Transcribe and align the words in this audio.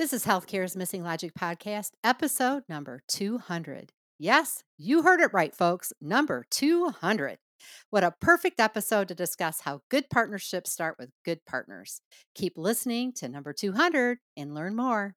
This 0.00 0.14
is 0.14 0.24
Healthcare's 0.24 0.76
Missing 0.76 1.04
Logic 1.04 1.30
podcast, 1.38 1.90
episode 2.02 2.62
number 2.70 3.02
200. 3.06 3.92
Yes, 4.18 4.64
you 4.78 5.02
heard 5.02 5.20
it 5.20 5.34
right, 5.34 5.54
folks. 5.54 5.92
Number 6.00 6.46
200. 6.50 7.36
What 7.90 8.02
a 8.02 8.14
perfect 8.18 8.60
episode 8.60 9.08
to 9.08 9.14
discuss 9.14 9.60
how 9.60 9.82
good 9.90 10.08
partnerships 10.08 10.72
start 10.72 10.96
with 10.98 11.10
good 11.22 11.44
partners. 11.44 12.00
Keep 12.34 12.56
listening 12.56 13.12
to 13.16 13.28
number 13.28 13.52
200 13.52 14.20
and 14.38 14.54
learn 14.54 14.74
more. 14.74 15.16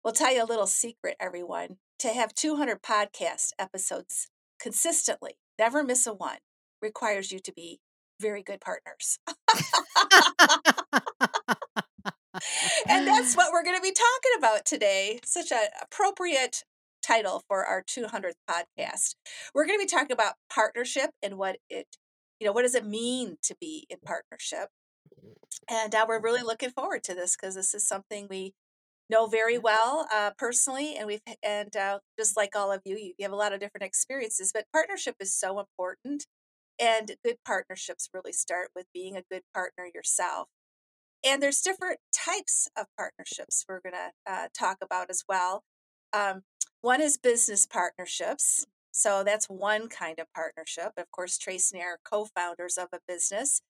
we'll 0.03 0.13
tell 0.13 0.33
you 0.33 0.43
a 0.43 0.45
little 0.45 0.67
secret, 0.67 1.15
everyone. 1.19 1.77
To 1.99 2.09
have 2.09 2.33
200 2.35 2.81
podcast 2.83 3.51
episodes 3.57 4.27
consistently, 4.59 5.37
never 5.57 5.83
miss 5.83 6.05
a 6.05 6.13
one, 6.13 6.37
requires 6.81 7.31
you 7.31 7.39
to 7.39 7.51
be 7.53 7.79
very 8.19 8.43
good 8.43 8.59
partners. 8.61 9.17
and 12.87 13.07
that's 13.07 13.35
what 13.37 13.51
we're 13.51 13.63
going 13.63 13.77
to 13.77 13.81
be 13.81 13.91
talking 13.91 14.37
about 14.37 14.65
today. 14.65 15.19
Such 15.23 15.51
an 15.51 15.67
appropriate 15.81 16.63
title 17.01 17.43
for 17.47 17.65
our 17.65 17.83
200th 17.83 18.33
podcast. 18.49 19.15
We're 19.53 19.65
going 19.65 19.79
to 19.79 19.85
be 19.85 19.89
talking 19.89 20.11
about 20.11 20.33
partnership 20.51 21.11
and 21.21 21.37
what 21.37 21.57
it, 21.69 21.87
you 22.39 22.47
know, 22.47 22.53
what 22.53 22.63
does 22.63 22.75
it 22.75 22.85
mean 22.85 23.37
to 23.43 23.55
be 23.59 23.85
in 23.89 23.97
partnership? 24.05 24.69
And 25.69 25.93
uh, 25.93 26.05
we're 26.07 26.21
really 26.21 26.43
looking 26.43 26.69
forward 26.69 27.03
to 27.03 27.13
this 27.13 27.35
because 27.35 27.55
this 27.55 27.73
is 27.73 27.87
something 27.87 28.27
we 28.29 28.53
know 29.09 29.27
very 29.27 29.57
well 29.57 30.07
uh, 30.13 30.31
personally, 30.37 30.95
and 30.97 31.07
we've 31.07 31.21
and 31.43 31.75
uh, 31.75 31.99
just 32.19 32.35
like 32.35 32.55
all 32.55 32.71
of 32.71 32.81
you, 32.85 32.97
you, 32.97 33.13
you 33.17 33.23
have 33.23 33.31
a 33.31 33.37
lot 33.37 33.53
of 33.53 33.59
different 33.59 33.85
experiences. 33.85 34.51
But 34.53 34.65
partnership 34.73 35.15
is 35.19 35.33
so 35.33 35.59
important, 35.59 36.25
and 36.79 37.11
good 37.23 37.37
partnerships 37.45 38.09
really 38.13 38.33
start 38.33 38.69
with 38.75 38.85
being 38.93 39.15
a 39.15 39.23
good 39.31 39.43
partner 39.53 39.89
yourself. 39.93 40.47
And 41.27 41.43
there's 41.43 41.59
different 41.59 41.99
types 42.13 42.69
of 42.77 42.85
partnerships 42.97 43.65
we're 43.67 43.81
going 43.81 43.95
to 43.95 44.31
uh, 44.31 44.47
talk 44.57 44.77
about 44.81 45.09
as 45.09 45.23
well. 45.27 45.63
Um, 46.13 46.43
one 46.81 47.01
is 47.01 47.17
business 47.17 47.65
partnerships. 47.65 48.65
So 48.91 49.23
that's 49.25 49.47
one 49.47 49.89
kind 49.89 50.19
of 50.19 50.27
partnership. 50.33 50.93
Of 50.97 51.11
course, 51.11 51.37
Trace 51.37 51.71
and 51.73 51.81
I 51.81 51.85
are 51.85 51.99
co 52.09 52.27
founders 52.33 52.77
of 52.77 52.87
a 52.93 52.99
business. 53.07 53.61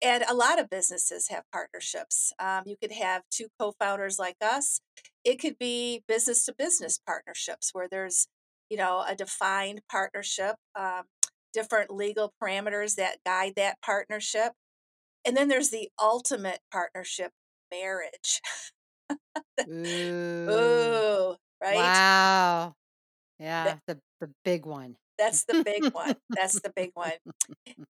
And 0.00 0.24
a 0.28 0.34
lot 0.34 0.60
of 0.60 0.70
businesses 0.70 1.28
have 1.28 1.44
partnerships. 1.52 2.32
Um, 2.38 2.62
you 2.66 2.76
could 2.80 2.92
have 2.92 3.22
two 3.30 3.48
co 3.58 3.74
founders 3.80 4.18
like 4.18 4.36
us. 4.40 4.80
It 5.24 5.40
could 5.40 5.58
be 5.58 6.04
business 6.06 6.44
to 6.46 6.54
business 6.56 7.00
partnerships 7.04 7.70
where 7.72 7.88
there's, 7.90 8.28
you 8.70 8.76
know, 8.76 9.04
a 9.06 9.16
defined 9.16 9.82
partnership, 9.90 10.56
um, 10.78 11.02
different 11.52 11.90
legal 11.90 12.32
parameters 12.42 12.94
that 12.96 13.18
guide 13.26 13.54
that 13.56 13.78
partnership. 13.84 14.52
And 15.24 15.36
then 15.36 15.48
there's 15.48 15.70
the 15.70 15.88
ultimate 16.00 16.60
partnership, 16.70 17.32
marriage. 17.70 18.40
Ooh. 19.68 20.50
Ooh, 20.50 21.36
right? 21.62 21.76
Wow. 21.76 22.74
Yeah, 23.38 23.78
the, 23.86 23.98
the 24.20 24.30
big 24.44 24.66
one. 24.66 24.96
That's 25.18 25.44
the 25.44 25.62
big 25.62 25.92
one. 25.92 26.16
That's 26.30 26.60
the 26.60 26.72
big 26.74 26.90
one. 26.94 27.12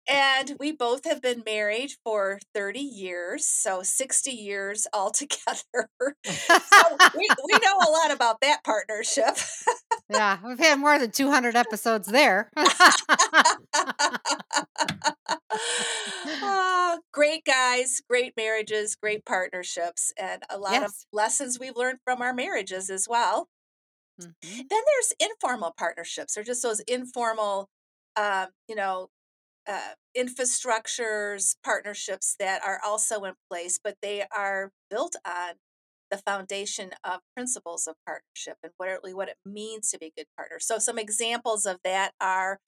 And 0.09 0.57
we 0.59 0.73
both 0.73 1.05
have 1.05 1.21
been 1.21 1.43
married 1.45 1.91
for 2.03 2.39
30 2.53 2.79
years, 2.79 3.45
so 3.47 3.81
60 3.83 4.31
years 4.31 4.85
altogether. 4.93 5.87
so 6.25 6.97
we, 7.15 7.29
we 7.45 7.53
know 7.63 7.77
a 7.79 7.89
lot 7.89 8.11
about 8.11 8.41
that 8.41 8.63
partnership. 8.65 9.37
yeah, 10.09 10.39
we've 10.45 10.59
had 10.59 10.79
more 10.79 10.99
than 10.99 11.11
200 11.11 11.55
episodes 11.55 12.07
there. 12.07 12.49
Ah, 16.43 16.99
great 17.13 17.45
guys, 17.45 18.01
great 18.09 18.33
marriages, 18.35 18.95
great 18.95 19.25
partnerships, 19.25 20.11
and 20.17 20.43
a 20.49 20.57
lot 20.57 20.83
of 20.83 20.93
lessons 21.13 21.59
we've 21.59 21.75
learned 21.75 21.99
from 22.05 22.21
our 22.21 22.33
marriages 22.33 22.89
as 22.89 23.07
well. 23.07 23.49
Mhm. 24.19 24.35
Then 24.69 24.81
there's 24.85 25.13
informal 25.19 25.73
partnerships. 25.77 26.33
They're 26.33 26.43
just 26.43 26.61
those 26.63 26.79
informal, 26.81 27.69
um, 28.15 28.49
you 28.67 28.75
know, 28.75 29.09
uh, 29.67 29.95
infrastructures, 30.17 31.55
partnerships 31.63 32.35
that 32.39 32.63
are 32.63 32.81
also 32.83 33.23
in 33.25 33.35
place, 33.49 33.79
but 33.83 33.97
they 34.01 34.23
are 34.35 34.71
built 34.89 35.15
on 35.25 35.55
the 36.11 36.17
foundation 36.19 36.91
of 37.03 37.21
principles 37.35 37.87
of 37.87 37.95
partnership 38.05 38.57
and 38.63 38.73
what 38.77 38.89
it, 38.89 39.15
what 39.15 39.29
it 39.29 39.37
means 39.45 39.91
to 39.91 39.99
be 39.99 40.07
a 40.07 40.11
good 40.17 40.27
partner. 40.37 40.59
So, 40.59 40.79
some 40.79 40.99
examples 40.99 41.65
of 41.65 41.79
that 41.83 42.13
are 42.21 42.59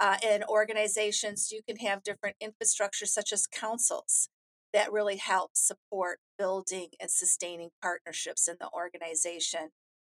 uh, 0.00 0.16
in 0.22 0.42
organizations, 0.44 1.50
you 1.50 1.60
can 1.66 1.76
have 1.78 2.02
different 2.02 2.36
infrastructures 2.42 3.08
such 3.08 3.32
as 3.32 3.46
councils 3.46 4.28
that 4.72 4.92
really 4.92 5.16
help 5.16 5.52
support 5.54 6.18
building 6.38 6.88
and 7.00 7.10
sustaining 7.10 7.70
partnerships 7.82 8.48
in 8.48 8.56
the 8.60 8.68
organization. 8.72 9.70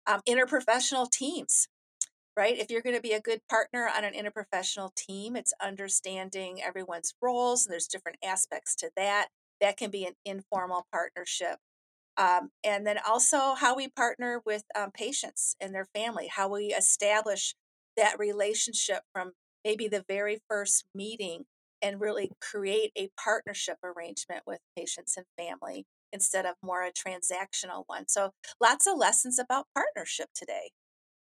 Um, 0.05 0.21
interprofessional 0.27 1.09
teams, 1.09 1.67
right? 2.35 2.57
If 2.57 2.69
you're 2.69 2.81
going 2.81 2.95
to 2.95 3.01
be 3.01 3.13
a 3.13 3.21
good 3.21 3.41
partner 3.49 3.89
on 3.95 4.03
an 4.03 4.13
interprofessional 4.13 4.93
team, 4.95 5.35
it's 5.35 5.53
understanding 5.61 6.61
everyone's 6.61 7.13
roles, 7.21 7.65
and 7.65 7.73
there's 7.73 7.87
different 7.87 8.17
aspects 8.23 8.75
to 8.77 8.91
that. 8.95 9.29
That 9.61 9.77
can 9.77 9.91
be 9.91 10.05
an 10.05 10.13
informal 10.25 10.85
partnership. 10.91 11.57
Um, 12.17 12.49
and 12.63 12.85
then 12.85 12.97
also 13.07 13.55
how 13.55 13.75
we 13.75 13.87
partner 13.87 14.41
with 14.45 14.63
um, 14.75 14.91
patients 14.91 15.55
and 15.61 15.73
their 15.73 15.87
family, 15.93 16.27
how 16.27 16.49
we 16.49 16.67
establish 16.67 17.55
that 17.97 18.19
relationship 18.19 19.03
from 19.13 19.31
maybe 19.63 19.87
the 19.87 20.05
very 20.07 20.39
first 20.49 20.85
meeting 20.93 21.45
and 21.81 21.99
really 21.99 22.31
create 22.39 22.91
a 22.97 23.09
partnership 23.21 23.77
arrangement 23.83 24.43
with 24.45 24.59
patients 24.77 25.17
and 25.17 25.25
family 25.37 25.85
instead 26.13 26.45
of 26.45 26.55
more 26.63 26.83
a 26.83 26.91
transactional 26.91 27.83
one. 27.87 28.07
So, 28.07 28.31
lots 28.59 28.87
of 28.87 28.97
lessons 28.97 29.39
about 29.39 29.65
partnership 29.73 30.27
today. 30.35 30.71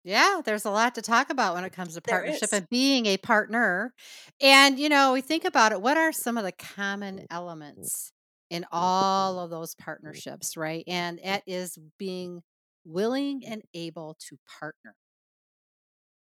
Yeah, 0.04 0.42
there's 0.44 0.66
a 0.66 0.70
lot 0.70 0.96
to 0.96 1.02
talk 1.02 1.30
about 1.30 1.56
when 1.56 1.64
it 1.64 1.72
comes 1.72 1.94
to 1.94 2.02
partnership 2.02 2.50
and 2.52 2.68
being 2.70 3.06
a 3.06 3.18
partner. 3.18 3.94
And, 4.42 4.78
you 4.78 4.90
know, 4.90 5.14
we 5.14 5.22
think 5.22 5.46
about 5.46 5.72
it, 5.72 5.82
what 5.82 5.96
are 5.96 6.12
some 6.12 6.38
of 6.38 6.44
the 6.44 6.52
common 6.52 7.16
mm-hmm. 7.16 7.26
elements 7.32 8.12
in 8.50 8.64
mm-hmm. 8.64 8.76
all 8.76 9.40
of 9.40 9.50
those 9.50 9.76
partnerships, 9.76 10.58
right? 10.58 10.84
And 10.88 11.20
it 11.24 11.44
is 11.48 11.78
being 11.98 12.42
willing 12.84 13.42
mm-hmm. 13.42 13.54
and 13.54 13.62
able 13.74 14.18
to 14.28 14.38
partner, 14.60 14.94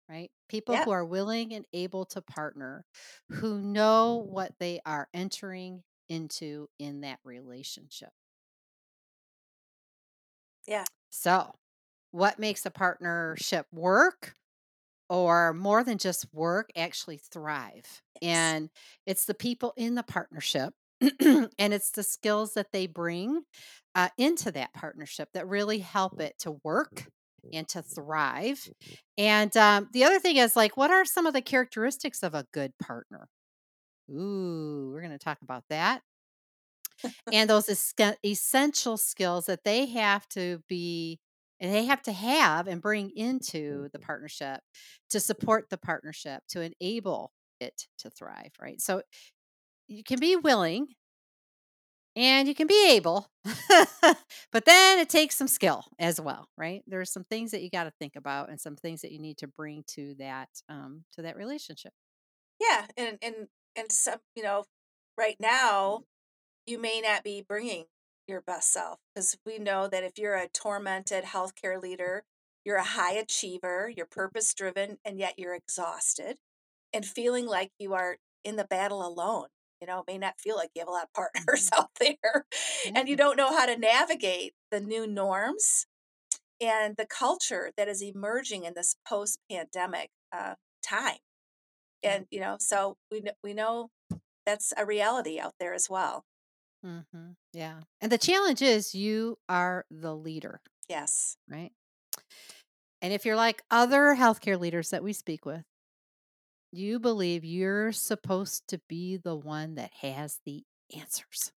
right? 0.09 0.31
People 0.49 0.77
Yeah, 0.77 0.85
who 0.85 0.91
are 0.91 1.05
willing 1.05 1.53
and 1.53 1.65
able 1.73 2.05
to 2.05 2.21
partner, 2.21 2.85
who 3.29 3.59
know 3.61 4.25
what 4.29 4.53
they 4.59 4.79
are 4.85 5.09
entering 5.13 5.83
into 6.09 6.67
in 6.79 7.01
that 7.01 7.19
relationship. 7.23 8.11
yeah, 10.67 10.85
So, 11.11 11.53
what 12.11 12.39
makes 12.39 12.65
a 12.65 12.71
partnership 12.71 13.67
work? 13.71 14.35
or 15.09 15.53
more 15.53 15.83
than 15.83 15.99
just 15.99 16.25
work, 16.33 16.69
actually 16.75 17.17
thrive. 17.17 18.01
yes. 18.15 18.55
And 18.59 18.71
it's 19.05 19.25
the 19.25 19.35
people 19.35 19.73
in 19.77 19.95
the 19.95 20.03
partnership 20.03 20.73
and 21.01 21.49
it's 21.59 21.91
the 21.91 22.03
skills 22.03 22.55
that 22.55 22.71
they 22.73 22.87
bring 22.87 23.43
uh, 23.95 24.09
into 24.17 24.51
that 24.53 24.73
partnership 24.73 25.29
that 25.33 25.47
really 25.47 25.79
help 25.79 26.21
it 26.21 26.39
to 26.39 26.59
work 26.63 27.09
and 27.53 27.67
to 27.69 27.79
mm-hmm. 27.79 28.01
thrive. 28.01 28.57
Mm-hmm. 28.57 28.93
And 29.17 29.57
um, 29.57 29.89
the 29.93 30.03
other 30.03 30.19
thing 30.19 30.37
is, 30.37 30.55
like, 30.55 30.77
what 30.77 30.91
are 30.91 31.05
some 31.05 31.25
of 31.25 31.33
the 31.33 31.41
characteristics 31.41 32.23
of 32.23 32.33
a 32.33 32.45
good 32.53 32.73
partner? 32.81 33.27
Ooh, 34.09 34.91
we're 34.93 35.01
going 35.01 35.11
to 35.11 35.17
talk 35.17 35.39
about 35.41 35.63
that. 35.69 36.01
And 37.31 37.49
those 37.49 37.67
esque- 37.69 38.17
essential 38.23 38.97
skills 38.97 39.47
that 39.47 39.63
they 39.63 39.85
have 39.87 40.27
to 40.29 40.59
be 40.69 41.19
and 41.59 41.73
they 41.73 41.85
have 41.85 42.01
to 42.03 42.11
have 42.11 42.67
and 42.67 42.81
bring 42.81 43.07
mm-hmm. 43.07 43.17
into 43.17 43.89
the 43.93 43.99
partnership 43.99 44.61
to 45.09 45.19
support 45.19 45.69
the 45.69 45.77
partnership 45.77 46.43
to 46.49 46.61
enable 46.61 47.31
it 47.59 47.87
to 47.99 48.09
thrive, 48.09 48.51
right? 48.61 48.81
So 48.81 49.01
you 49.87 50.03
can 50.03 50.19
be 50.19 50.35
willing 50.35 50.87
and 52.15 52.47
you 52.47 52.55
can 52.55 52.67
be 52.67 52.91
able, 52.91 53.27
but 54.51 54.65
then 54.65 54.99
it 54.99 55.09
takes 55.09 55.37
some 55.37 55.47
skill 55.47 55.85
as 55.99 56.19
well, 56.19 56.47
right? 56.57 56.83
There's 56.87 57.11
some 57.11 57.25
things 57.25 57.51
that 57.51 57.61
you 57.61 57.69
got 57.69 57.83
to 57.85 57.93
think 57.99 58.15
about 58.15 58.49
and 58.49 58.59
some 58.59 58.75
things 58.75 59.01
that 59.01 59.11
you 59.11 59.19
need 59.19 59.37
to 59.39 59.47
bring 59.47 59.83
to 59.95 60.15
that 60.19 60.49
um, 60.69 61.03
to 61.13 61.21
that 61.23 61.35
relationship. 61.35 61.93
Yeah, 62.59 62.85
and 62.97 63.17
and 63.21 63.47
and 63.75 63.91
some, 63.91 64.19
you 64.35 64.43
know, 64.43 64.65
right 65.17 65.35
now 65.39 66.03
you 66.65 66.79
may 66.79 67.01
not 67.01 67.23
be 67.23 67.43
bringing 67.47 67.85
your 68.27 68.41
best 68.41 68.71
self 68.71 68.99
because 69.13 69.37
we 69.45 69.59
know 69.59 69.87
that 69.87 70.03
if 70.03 70.17
you're 70.17 70.35
a 70.35 70.47
tormented 70.47 71.25
healthcare 71.25 71.81
leader, 71.81 72.23
you're 72.63 72.77
a 72.77 72.83
high 72.83 73.13
achiever, 73.13 73.91
you're 73.95 74.07
purpose 74.07 74.53
driven, 74.53 74.97
and 75.05 75.19
yet 75.19 75.35
you're 75.37 75.53
exhausted 75.53 76.37
and 76.93 77.05
feeling 77.05 77.45
like 77.45 77.71
you 77.77 77.93
are 77.93 78.17
in 78.43 78.55
the 78.55 78.63
battle 78.63 79.05
alone. 79.05 79.47
You 79.85 79.93
know, 79.93 79.99
it 79.99 80.05
may 80.07 80.17
not 80.17 80.39
feel 80.39 80.55
like 80.55 80.71
you 80.73 80.79
have 80.81 80.87
a 80.87 80.91
lot 80.91 81.03
of 81.03 81.13
partners 81.13 81.69
Mhm. 81.69 81.73
out 81.77 81.91
there 81.99 82.45
and 82.95 83.07
you 83.07 83.15
don't 83.15 83.37
know 83.37 83.55
how 83.55 83.67
to 83.67 83.77
navigate 83.77 84.55
the 84.71 84.79
new 84.79 85.05
norms 85.05 85.85
and 86.61 86.97
the 86.97 87.05
culture 87.07 87.71
that 87.77 87.87
is 87.87 88.01
emerging 88.01 88.65
in 88.65 88.73
this 88.75 88.95
post 89.07 89.39
pandemic 89.49 90.11
uh, 90.31 90.55
time. 90.83 91.17
And, 92.03 92.27
you 92.31 92.39
know, 92.39 92.57
so 92.59 92.97
we, 93.11 93.23
we 93.43 93.53
know 93.53 93.89
that's 94.45 94.73
a 94.77 94.85
reality 94.85 95.39
out 95.39 95.55
there 95.59 95.73
as 95.73 95.89
well. 95.89 96.25
hmm 96.83 97.31
Yeah. 97.53 97.81
And 98.01 98.11
the 98.11 98.17
challenge 98.17 98.61
is 98.61 98.93
you 98.95 99.39
are 99.49 99.85
the 99.89 100.15
leader, 100.15 100.61
Yes. 100.87 101.37
right? 101.47 101.73
And 103.01 103.13
if 103.13 103.25
you're 103.25 103.35
like 103.35 103.63
other 103.69 104.15
healthcare 104.15 104.59
leaders 104.59 104.89
that 104.89 105.03
we 105.03 105.13
speak 105.13 105.45
with, 105.45 105.65
you 106.77 106.99
believe 106.99 107.43
you're 107.43 107.91
supposed 107.91 108.67
to 108.69 108.79
be 108.87 109.17
the 109.17 109.35
one 109.35 109.75
that 109.75 109.91
has 110.01 110.39
the 110.45 110.63
answers. 110.95 111.51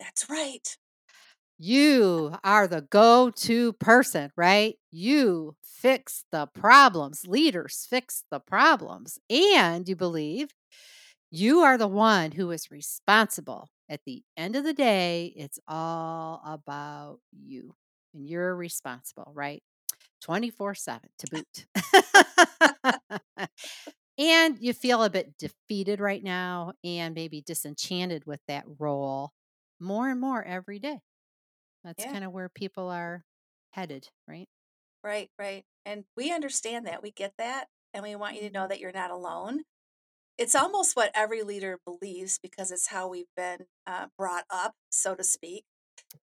That's 0.00 0.28
right. 0.28 0.76
You 1.58 2.34
are 2.42 2.66
the 2.66 2.82
go 2.82 3.30
to 3.30 3.72
person, 3.74 4.32
right? 4.36 4.76
You 4.90 5.56
fix 5.64 6.24
the 6.32 6.46
problems. 6.46 7.26
Leaders 7.26 7.86
fix 7.88 8.24
the 8.30 8.40
problems. 8.40 9.18
And 9.30 9.88
you 9.88 9.94
believe 9.94 10.48
you 11.30 11.60
are 11.60 11.78
the 11.78 11.88
one 11.88 12.32
who 12.32 12.50
is 12.50 12.70
responsible. 12.70 13.68
At 13.88 14.00
the 14.06 14.22
end 14.36 14.56
of 14.56 14.64
the 14.64 14.74
day, 14.74 15.32
it's 15.36 15.58
all 15.68 16.42
about 16.46 17.18
you. 17.32 17.74
And 18.14 18.28
you're 18.28 18.54
responsible, 18.56 19.32
right? 19.34 19.62
24 20.22 20.74
7 20.74 21.08
to 21.18 21.26
boot. 21.30 21.66
and 24.18 24.58
you 24.60 24.72
feel 24.74 25.02
a 25.04 25.10
bit 25.10 25.36
defeated 25.38 26.00
right 26.00 26.22
now 26.22 26.72
and 26.84 27.14
maybe 27.14 27.40
disenchanted 27.42 28.26
with 28.26 28.40
that 28.48 28.64
role 28.78 29.32
more 29.80 30.08
and 30.10 30.20
more 30.20 30.42
every 30.44 30.78
day. 30.78 31.00
That's 31.84 32.04
Yeah. 32.04 32.06
kind 32.06 32.24
of 32.24 32.32
where 32.32 32.48
people 32.50 32.88
are 32.90 33.24
headed, 33.72 34.10
right? 34.28 34.48
Right. 35.02 35.30
Right. 35.38 35.64
And 35.84 36.04
we 36.16 36.32
understand 36.32 36.86
that. 36.86 37.02
We 37.02 37.10
get 37.10 37.34
that. 37.38 37.68
And 37.94 38.02
we 38.02 38.16
want 38.16 38.36
you 38.36 38.42
to 38.42 38.50
know 38.50 38.66
Mhm. 38.66 38.68
that 38.68 38.80
you're 38.80 38.92
not 38.92 39.10
alone. 39.10 39.64
It's 40.38 40.54
almost 40.54 40.96
what 40.96 41.12
every 41.14 41.42
leader 41.42 41.80
believes 41.86 42.38
because 42.42 42.70
it's 42.72 42.88
how 42.88 43.08
we've 43.08 43.34
been 43.36 43.66
uh, 43.86 44.08
brought 44.18 44.46
up, 44.50 44.74
so 44.90 45.14
to 45.16 45.24
speak. 45.24 45.64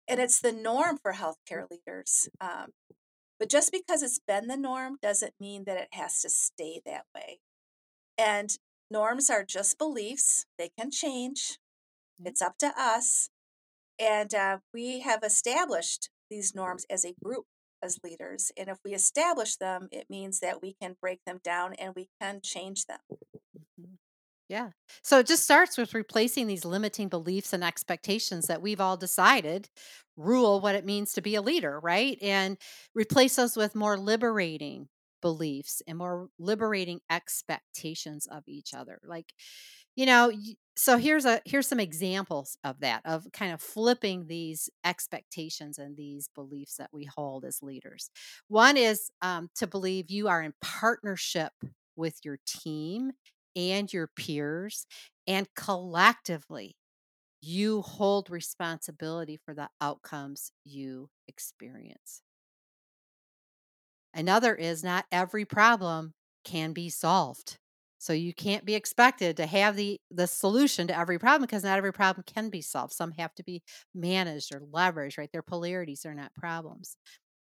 And 0.07 0.19
it's 0.21 0.41
the 0.41 0.53
norm 0.53 0.97
for 0.97 1.13
healthcare 1.13 1.69
leaders. 1.69 2.29
Um, 2.41 2.73
but 3.39 3.49
just 3.49 3.71
because 3.71 4.03
it's 4.03 4.19
been 4.19 4.47
the 4.47 4.57
norm 4.57 4.97
doesn't 5.01 5.35
mean 5.39 5.65
that 5.65 5.77
it 5.81 5.89
has 5.93 6.21
to 6.21 6.29
stay 6.29 6.81
that 6.85 7.05
way. 7.15 7.39
And 8.19 8.55
norms 8.91 9.31
are 9.31 9.45
just 9.45 9.79
beliefs, 9.79 10.45
they 10.59 10.69
can 10.77 10.91
change. 10.91 11.59
It's 12.23 12.41
up 12.41 12.57
to 12.59 12.73
us. 12.77 13.29
And 13.99 14.33
uh, 14.35 14.59
we 14.73 15.01
have 15.01 15.23
established 15.23 16.09
these 16.29 16.55
norms 16.55 16.85
as 16.89 17.05
a 17.05 17.15
group, 17.23 17.45
as 17.83 17.99
leaders. 18.03 18.51
And 18.57 18.69
if 18.69 18.79
we 18.85 18.93
establish 18.93 19.57
them, 19.57 19.89
it 19.91 20.09
means 20.09 20.39
that 20.41 20.61
we 20.61 20.75
can 20.81 20.97
break 21.01 21.21
them 21.25 21.39
down 21.43 21.73
and 21.75 21.93
we 21.95 22.09
can 22.21 22.41
change 22.41 22.85
them. 22.87 22.99
Mhm. 23.79 23.97
Yeah. 24.47 24.71
So 25.03 25.19
it 25.19 25.27
just 25.27 25.43
starts 25.43 25.77
with 25.77 25.93
replacing 25.93 26.47
these 26.47 26.65
limiting 26.65 27.07
beliefs 27.09 27.53
and 27.53 27.63
expectations 27.63 28.47
that 28.47 28.61
we've 28.61 28.81
all 28.81 28.97
decided 28.97 29.69
rule 30.17 30.59
what 30.59 30.75
it 30.75 30.85
means 30.85 31.13
to 31.13 31.21
be 31.21 31.35
a 31.35 31.41
leader, 31.41 31.79
right? 31.79 32.17
And 32.21 32.57
replace 32.95 33.35
those 33.35 33.55
with 33.55 33.75
more 33.75 33.97
liberating 33.97 34.89
beliefs 35.21 35.81
and 35.87 35.97
more 35.97 36.29
liberating 36.39 37.01
expectations 37.09 38.27
of 38.27 38.43
each 38.47 38.73
other. 38.73 38.99
Like, 39.03 39.33
you 39.95 40.05
know, 40.05 40.31
so 40.75 40.97
here's 40.97 41.25
a 41.25 41.41
here's 41.45 41.67
some 41.67 41.79
examples 41.79 42.57
of 42.63 42.79
that 42.81 43.01
of 43.05 43.27
kind 43.33 43.53
of 43.53 43.61
flipping 43.61 44.27
these 44.27 44.69
expectations 44.85 45.77
and 45.77 45.97
these 45.97 46.29
beliefs 46.35 46.77
that 46.77 46.89
we 46.93 47.05
hold 47.05 47.43
as 47.45 47.61
leaders. 47.61 48.09
One 48.47 48.77
is 48.77 49.11
um, 49.21 49.49
to 49.55 49.67
believe 49.67 50.09
you 50.09 50.27
are 50.29 50.41
in 50.41 50.53
partnership 50.61 51.51
with 51.95 52.19
your 52.23 52.39
team 52.47 53.11
and 53.55 53.91
your 53.91 54.07
peers, 54.07 54.85
and 55.27 55.47
collectively, 55.55 56.77
you 57.41 57.81
hold 57.81 58.29
responsibility 58.29 59.37
for 59.37 59.53
the 59.53 59.69
outcomes 59.81 60.51
you 60.65 61.09
experience. 61.27 62.21
Another 64.13 64.55
is 64.55 64.83
not 64.83 65.05
every 65.11 65.45
problem 65.45 66.13
can 66.43 66.73
be 66.73 66.89
solved. 66.89 67.57
So 68.01 68.13
you 68.13 68.33
can't 68.33 68.65
be 68.65 68.75
expected 68.75 69.37
to 69.37 69.45
have 69.45 69.75
the 69.75 69.99
the 70.09 70.25
solution 70.27 70.87
to 70.87 70.97
every 70.97 71.19
problem 71.19 71.41
because 71.43 71.63
not 71.63 71.77
every 71.77 71.91
problem 71.93 72.23
can 72.25 72.49
be 72.49 72.61
solved. 72.61 72.93
Some 72.93 73.11
have 73.13 73.35
to 73.35 73.43
be 73.43 73.61
managed 73.93 74.55
or 74.55 74.61
leveraged, 74.61 75.17
right? 75.17 75.29
Their 75.31 75.41
polarities 75.43 76.05
are 76.05 76.15
not 76.15 76.33
problems. 76.33 76.95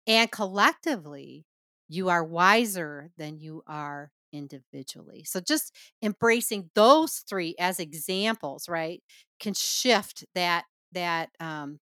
And 0.07 0.31
collectively, 0.31 1.45
you 1.87 2.09
are 2.09 2.23
wiser 2.23 3.09
than 3.17 3.37
you 3.37 3.63
are 3.67 4.11
individually. 4.31 5.23
So 5.25 5.39
just 5.39 5.75
embracing 6.01 6.69
those 6.75 7.23
three 7.29 7.55
as 7.59 7.79
examples, 7.79 8.67
right, 8.67 9.01
can 9.39 9.53
shift 9.53 10.25
that 10.35 10.65
that 10.93 11.29
um 11.39 11.79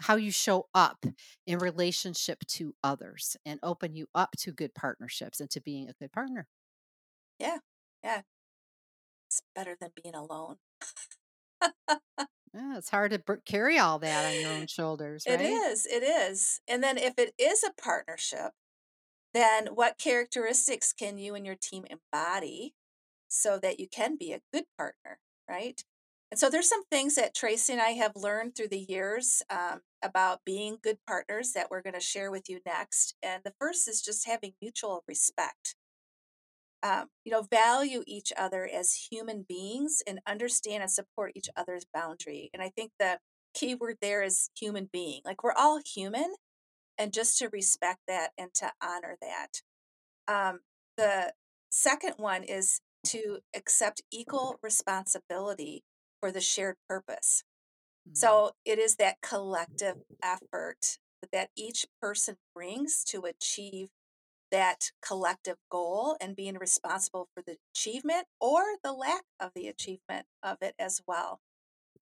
how 0.00 0.16
you 0.16 0.30
show 0.30 0.68
up 0.74 1.04
in 1.46 1.58
relationship 1.58 2.40
to 2.48 2.74
others 2.82 3.36
and 3.44 3.60
open 3.62 3.94
you 3.94 4.08
up 4.14 4.32
to 4.38 4.52
good 4.52 4.74
partnerships 4.74 5.40
and 5.40 5.50
to 5.50 5.60
being 5.60 5.88
a 5.88 5.94
good 5.94 6.12
partner. 6.12 6.48
Yeah. 7.38 7.58
Yeah. 8.02 8.22
It's 9.28 9.42
better 9.54 9.76
than 9.76 9.92
being 10.02 10.14
alone. 10.16 10.58
Yeah, 12.54 12.78
it's 12.78 12.88
hard 12.88 13.10
to 13.12 13.18
carry 13.44 13.78
all 13.78 13.98
that 14.00 14.24
on 14.24 14.40
your 14.40 14.52
own 14.52 14.66
shoulders, 14.66 15.26
It 15.26 15.28
right? 15.28 15.62
is. 15.70 15.86
It 15.86 16.02
is. 16.02 16.60
And 16.68 16.82
then 16.82 16.96
if 16.98 17.18
it 17.18 17.34
is 17.38 17.62
a 17.64 17.72
partnership, 17.72 18.52
then 19.34 19.68
what 19.68 19.98
characteristics 19.98 20.92
can 20.92 21.18
you 21.18 21.34
and 21.34 21.46
your 21.46 21.56
team 21.56 21.86
embody 21.90 22.74
so 23.28 23.58
that 23.60 23.80
you 23.80 23.88
can 23.88 24.16
be 24.16 24.32
a 24.32 24.42
good 24.52 24.66
partner, 24.78 25.20
right? 25.48 25.84
And 26.30 26.40
so 26.40 26.50
there's 26.50 26.68
some 26.68 26.84
things 26.90 27.14
that 27.14 27.34
Tracy 27.34 27.72
and 27.72 27.80
I 27.80 27.90
have 27.90 28.16
learned 28.16 28.56
through 28.56 28.68
the 28.68 28.84
years 28.88 29.42
um, 29.48 29.82
about 30.02 30.40
being 30.44 30.78
good 30.82 30.98
partners 31.06 31.52
that 31.52 31.70
we're 31.70 31.82
going 31.82 31.94
to 31.94 32.00
share 32.00 32.30
with 32.30 32.48
you 32.48 32.60
next. 32.66 33.14
And 33.22 33.42
the 33.44 33.54
first 33.60 33.88
is 33.88 34.02
just 34.02 34.26
having 34.26 34.54
mutual 34.60 35.04
respect. 35.06 35.76
Um, 36.82 37.06
you 37.24 37.32
know, 37.32 37.42
value 37.42 38.02
each 38.06 38.32
other 38.36 38.68
as 38.72 39.08
human 39.10 39.44
beings 39.48 40.02
and 40.06 40.20
understand 40.26 40.82
and 40.82 40.90
support 40.90 41.32
each 41.34 41.48
other's 41.56 41.86
boundary. 41.92 42.50
And 42.52 42.62
I 42.62 42.70
think 42.70 42.92
the 42.98 43.18
key 43.54 43.74
word 43.74 43.96
there 44.02 44.22
is 44.22 44.50
human 44.58 44.88
being. 44.92 45.20
Like 45.24 45.42
we're 45.42 45.52
all 45.52 45.80
human, 45.84 46.34
and 46.98 47.12
just 47.12 47.38
to 47.38 47.48
respect 47.48 48.00
that 48.08 48.30
and 48.38 48.52
to 48.54 48.72
honor 48.82 49.16
that. 49.20 49.62
Um, 50.28 50.60
the 50.96 51.32
second 51.70 52.14
one 52.18 52.42
is 52.42 52.80
to 53.06 53.38
accept 53.54 54.02
equal 54.12 54.58
responsibility 54.62 55.84
for 56.20 56.30
the 56.30 56.40
shared 56.40 56.76
purpose. 56.88 57.44
Mm. 58.08 58.16
So 58.16 58.52
it 58.64 58.78
is 58.78 58.96
that 58.96 59.20
collective 59.22 59.96
effort 60.22 60.98
that 61.32 61.50
each 61.56 61.86
person 62.00 62.36
brings 62.54 63.04
to 63.04 63.22
achieve 63.22 63.88
that 64.50 64.92
collective 65.04 65.56
goal 65.70 66.16
and 66.20 66.36
being 66.36 66.56
responsible 66.56 67.28
for 67.34 67.42
the 67.46 67.56
achievement 67.74 68.26
or 68.40 68.62
the 68.84 68.92
lack 68.92 69.24
of 69.40 69.50
the 69.54 69.66
achievement 69.66 70.26
of 70.42 70.58
it 70.60 70.74
as 70.78 71.00
well. 71.06 71.40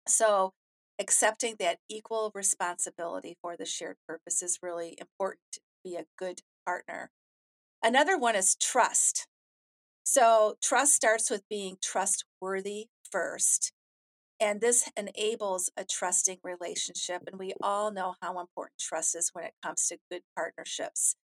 So 0.08 0.54
accepting 1.00 1.56
that 1.60 1.80
equal 1.90 2.32
responsibility 2.34 3.38
for 3.42 3.56
the 3.56 3.66
shared 3.66 3.98
purpose 4.08 4.42
is 4.42 4.60
really 4.62 4.96
important 5.00 5.42
to 5.54 5.62
be 5.84 5.96
a 5.96 6.06
good 6.18 6.42
partner. 6.66 7.12
Another 7.84 8.18
one 8.18 8.36
is 8.36 8.56
trust. 8.56 9.28
So, 10.04 10.56
trust 10.62 10.96
starts 10.96 11.30
with 11.30 11.44
being 11.50 11.78
trustworthy 11.82 12.88
first. 13.12 13.72
And 14.42 14.62
this 14.62 14.90
enables 14.98 15.72
a 15.78 15.86
trusting 15.86 16.40
relationship. 16.44 17.24
And 17.28 17.40
we 17.40 17.54
all 17.64 17.92
know 17.92 18.16
how 18.22 18.40
important 18.42 18.80
trust 18.80 19.16
is 19.16 19.32
when 19.34 19.46
it 19.46 19.56
comes 19.64 19.88
to 19.90 20.00
good 20.12 20.24
partnerships. 20.36 21.16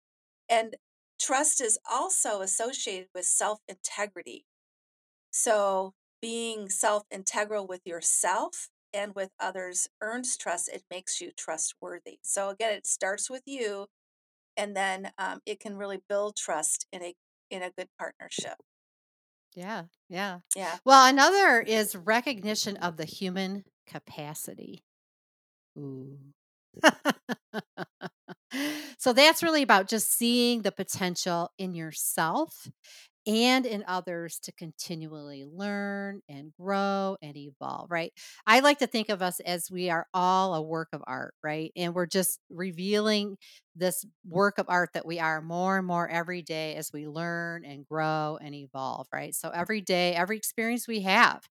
And 0.49 0.77
trust 1.21 1.61
is 1.61 1.79
also 1.91 2.43
associated 2.43 3.09
with 3.15 3.27
self 3.27 3.61
integrity. 3.69 4.47
So, 5.33 5.95
being 6.23 6.69
self 6.71 7.05
integral 7.11 7.67
with 7.67 7.83
yourself 7.87 8.69
and 8.93 9.15
with 9.15 9.31
others 9.41 9.89
earns 10.01 10.37
trust. 10.37 10.69
It 10.69 10.85
makes 10.91 11.21
you 11.21 11.33
trustworthy. 11.37 12.19
So, 12.23 12.51
again, 12.51 12.73
it 12.75 12.87
starts 12.87 13.31
with 13.31 13.43
you, 13.47 13.87
and 14.57 14.77
then 14.77 15.13
um, 15.19 15.41
it 15.47 15.61
can 15.61 15.77
really 15.79 16.03
build 16.09 16.37
trust 16.37 16.87
in 16.93 17.03
a 17.03 17.15
in 17.51 17.63
a 17.63 17.71
good 17.73 17.89
partnership. 17.99 18.57
Yeah, 19.57 19.85
yeah. 20.09 20.41
Yeah. 20.55 20.77
Well, 20.85 21.07
another 21.09 21.61
is 21.63 21.97
recognition 21.97 22.77
of 22.79 22.97
the 22.97 23.05
human 23.07 23.65
capacity. 23.87 24.85
Ooh. 25.79 26.19
so 28.99 29.13
that's 29.13 29.43
really 29.43 29.63
about 29.63 29.89
just 29.89 30.13
seeing 30.13 30.63
the 30.63 30.73
potential 30.73 31.51
in 31.59 31.75
yourself 31.75 32.69
and 33.27 33.67
in 33.67 33.85
others 33.89 34.39
to 34.41 34.53
continually 34.53 35.45
learn 35.47 36.21
and 36.29 36.53
grow 36.61 37.17
and 37.23 37.37
evolve, 37.37 37.91
right? 37.91 38.13
I 38.47 38.61
like 38.61 38.79
to 38.81 38.87
think 38.87 39.09
of 39.11 39.23
us 39.23 39.41
as 39.41 39.71
we 39.71 39.91
are 39.91 40.07
all 40.15 40.55
a 40.55 40.63
work 40.63 40.89
of 40.93 41.03
art, 41.07 41.35
right? 41.43 41.73
And 41.77 41.95
we're 41.95 42.07
just 42.07 42.41
revealing 42.51 43.39
this 43.77 44.05
work 44.29 44.59
of 44.59 44.67
art 44.69 44.91
that 44.95 45.07
we 45.07 45.21
are 45.21 45.41
more 45.43 45.79
and 45.79 45.87
more 45.87 46.09
every 46.09 46.43
day 46.43 46.75
as 46.75 46.93
we 46.93 47.07
learn 47.07 47.65
and 47.65 47.87
grow 47.87 48.39
and 48.41 48.55
evolve, 48.55 49.07
right? 49.13 49.35
So 49.35 49.51
every 49.51 49.81
day, 49.81 50.15
every 50.15 50.37
experience 50.37 50.89
we 50.89 51.03
have, 51.03 51.43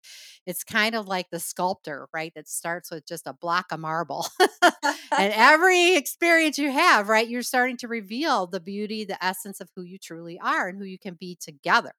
it's 0.45 0.63
kind 0.63 0.95
of 0.95 1.07
like 1.07 1.29
the 1.29 1.39
sculptor, 1.39 2.07
right? 2.13 2.33
That 2.35 2.47
starts 2.47 2.91
with 2.91 3.07
just 3.07 3.27
a 3.27 3.33
block 3.33 3.67
of 3.71 3.79
marble. 3.79 4.27
and 4.61 4.73
every 5.11 5.95
experience 5.95 6.57
you 6.57 6.71
have, 6.71 7.09
right, 7.09 7.27
you're 7.27 7.43
starting 7.43 7.77
to 7.77 7.87
reveal 7.87 8.47
the 8.47 8.59
beauty, 8.59 9.05
the 9.05 9.23
essence 9.23 9.61
of 9.61 9.69
who 9.75 9.83
you 9.83 9.97
truly 9.97 10.39
are 10.39 10.67
and 10.67 10.77
who 10.77 10.85
you 10.85 10.99
can 10.99 11.15
be 11.15 11.37
together. 11.39 11.93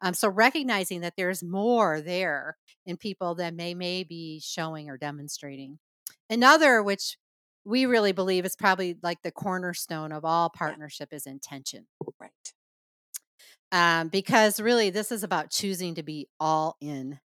Um, 0.00 0.14
so 0.14 0.28
recognizing 0.28 1.00
that 1.00 1.14
there's 1.16 1.42
more 1.42 2.00
there 2.00 2.56
in 2.86 2.96
people 2.96 3.34
than 3.34 3.56
they 3.56 3.74
may 3.74 4.04
be 4.04 4.40
showing 4.40 4.88
or 4.88 4.96
demonstrating. 4.96 5.78
Another, 6.30 6.82
which 6.82 7.16
we 7.66 7.84
really 7.84 8.12
believe 8.12 8.44
is 8.44 8.54
probably 8.56 8.96
like 9.02 9.22
the 9.22 9.32
cornerstone 9.32 10.12
of 10.12 10.24
all 10.24 10.48
partnership, 10.48 11.12
is 11.12 11.26
intention. 11.26 11.86
Right. 12.20 12.30
Um, 13.72 14.08
because 14.08 14.60
really, 14.60 14.90
this 14.90 15.10
is 15.10 15.24
about 15.24 15.50
choosing 15.50 15.96
to 15.96 16.02
be 16.04 16.28
all 16.38 16.76
in 16.80 17.18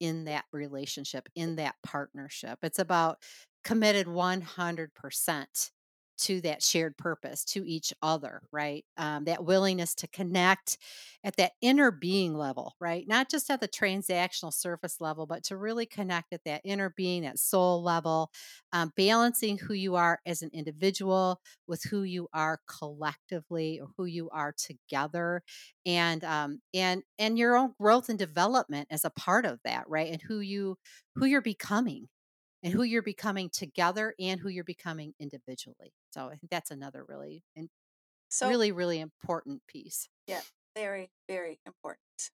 in 0.00 0.24
that 0.24 0.44
relationship, 0.52 1.28
in 1.36 1.56
that 1.56 1.76
partnership. 1.86 2.58
It's 2.62 2.80
about 2.80 3.18
committed 3.62 4.06
100% 4.08 5.70
to 6.18 6.40
that 6.42 6.62
shared 6.62 6.96
purpose, 6.96 7.44
to 7.46 7.66
each 7.66 7.92
other, 8.02 8.42
right? 8.52 8.84
Um, 8.96 9.24
that 9.24 9.44
willingness 9.44 9.94
to 9.96 10.08
connect 10.08 10.78
at 11.24 11.36
that 11.36 11.52
inner 11.60 11.90
being 11.90 12.34
level, 12.34 12.74
right? 12.80 13.06
Not 13.08 13.30
just 13.30 13.50
at 13.50 13.60
the 13.60 13.68
transactional 13.68 14.52
surface 14.52 15.00
level, 15.00 15.26
but 15.26 15.42
to 15.44 15.56
really 15.56 15.86
connect 15.86 16.32
at 16.32 16.44
that 16.44 16.60
inner 16.64 16.90
being, 16.96 17.22
that 17.22 17.38
soul 17.38 17.82
level, 17.82 18.30
um, 18.72 18.92
balancing 18.96 19.58
who 19.58 19.74
you 19.74 19.94
are 19.96 20.20
as 20.26 20.42
an 20.42 20.50
individual 20.52 21.40
with 21.66 21.82
who 21.84 22.02
you 22.02 22.28
are 22.32 22.60
collectively 22.68 23.80
or 23.80 23.88
who 23.96 24.04
you 24.04 24.28
are 24.30 24.52
together, 24.56 25.42
and 25.86 26.24
um, 26.24 26.60
and 26.72 27.02
and 27.18 27.38
your 27.38 27.56
own 27.56 27.74
growth 27.80 28.08
and 28.08 28.18
development 28.18 28.88
as 28.90 29.04
a 29.04 29.10
part 29.10 29.46
of 29.46 29.58
that, 29.64 29.84
right? 29.88 30.12
And 30.12 30.22
who 30.22 30.40
you 30.40 30.76
who 31.16 31.26
you're 31.26 31.40
becoming 31.42 32.08
and 32.64 32.74
who 32.74 32.84
you're 32.84 33.02
becoming 33.02 33.50
together 33.50 34.14
and 34.20 34.40
who 34.40 34.50
you're 34.50 34.64
becoming 34.64 35.14
individually. 35.20 35.94
So 36.12 36.28
I 36.28 36.36
think 36.36 36.50
that's 36.50 36.72
another 36.72 37.04
really 37.08 37.44
and 37.56 37.70
So, 38.28 38.52
really 38.52 38.72
really 38.72 39.00
important 39.00 39.62
piece. 39.68 40.08
yeah, 40.26 40.42
very, 40.74 41.10
very 41.28 41.60
important. 41.66 42.30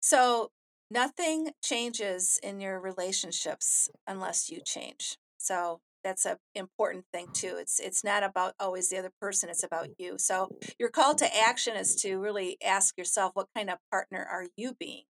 So, 0.00 0.50
nothing 0.90 1.52
changes 1.62 2.38
in 2.42 2.60
your 2.60 2.80
relationships 2.80 3.88
unless 4.06 4.50
you 4.50 4.60
change. 4.60 5.16
So, 5.38 5.80
that's 6.04 6.26
a 6.26 6.38
important 6.56 7.06
thing 7.12 7.28
too. 7.32 7.56
It's 7.58 7.78
it's 7.78 8.02
not 8.02 8.24
about 8.24 8.54
always 8.58 8.88
the 8.88 8.98
other 8.98 9.12
person, 9.20 9.48
it's 9.48 9.62
about 9.62 9.88
you. 9.98 10.18
So, 10.18 10.50
your 10.78 10.90
call 10.90 11.14
to 11.16 11.36
action 11.36 11.76
is 11.76 11.94
to 11.96 12.18
really 12.18 12.60
ask 12.62 12.96
yourself 12.98 13.32
what 13.34 13.48
kind 13.54 13.70
of 13.70 13.78
partner 13.90 14.24
are 14.24 14.48
you 14.56 14.74
being? 14.74 15.04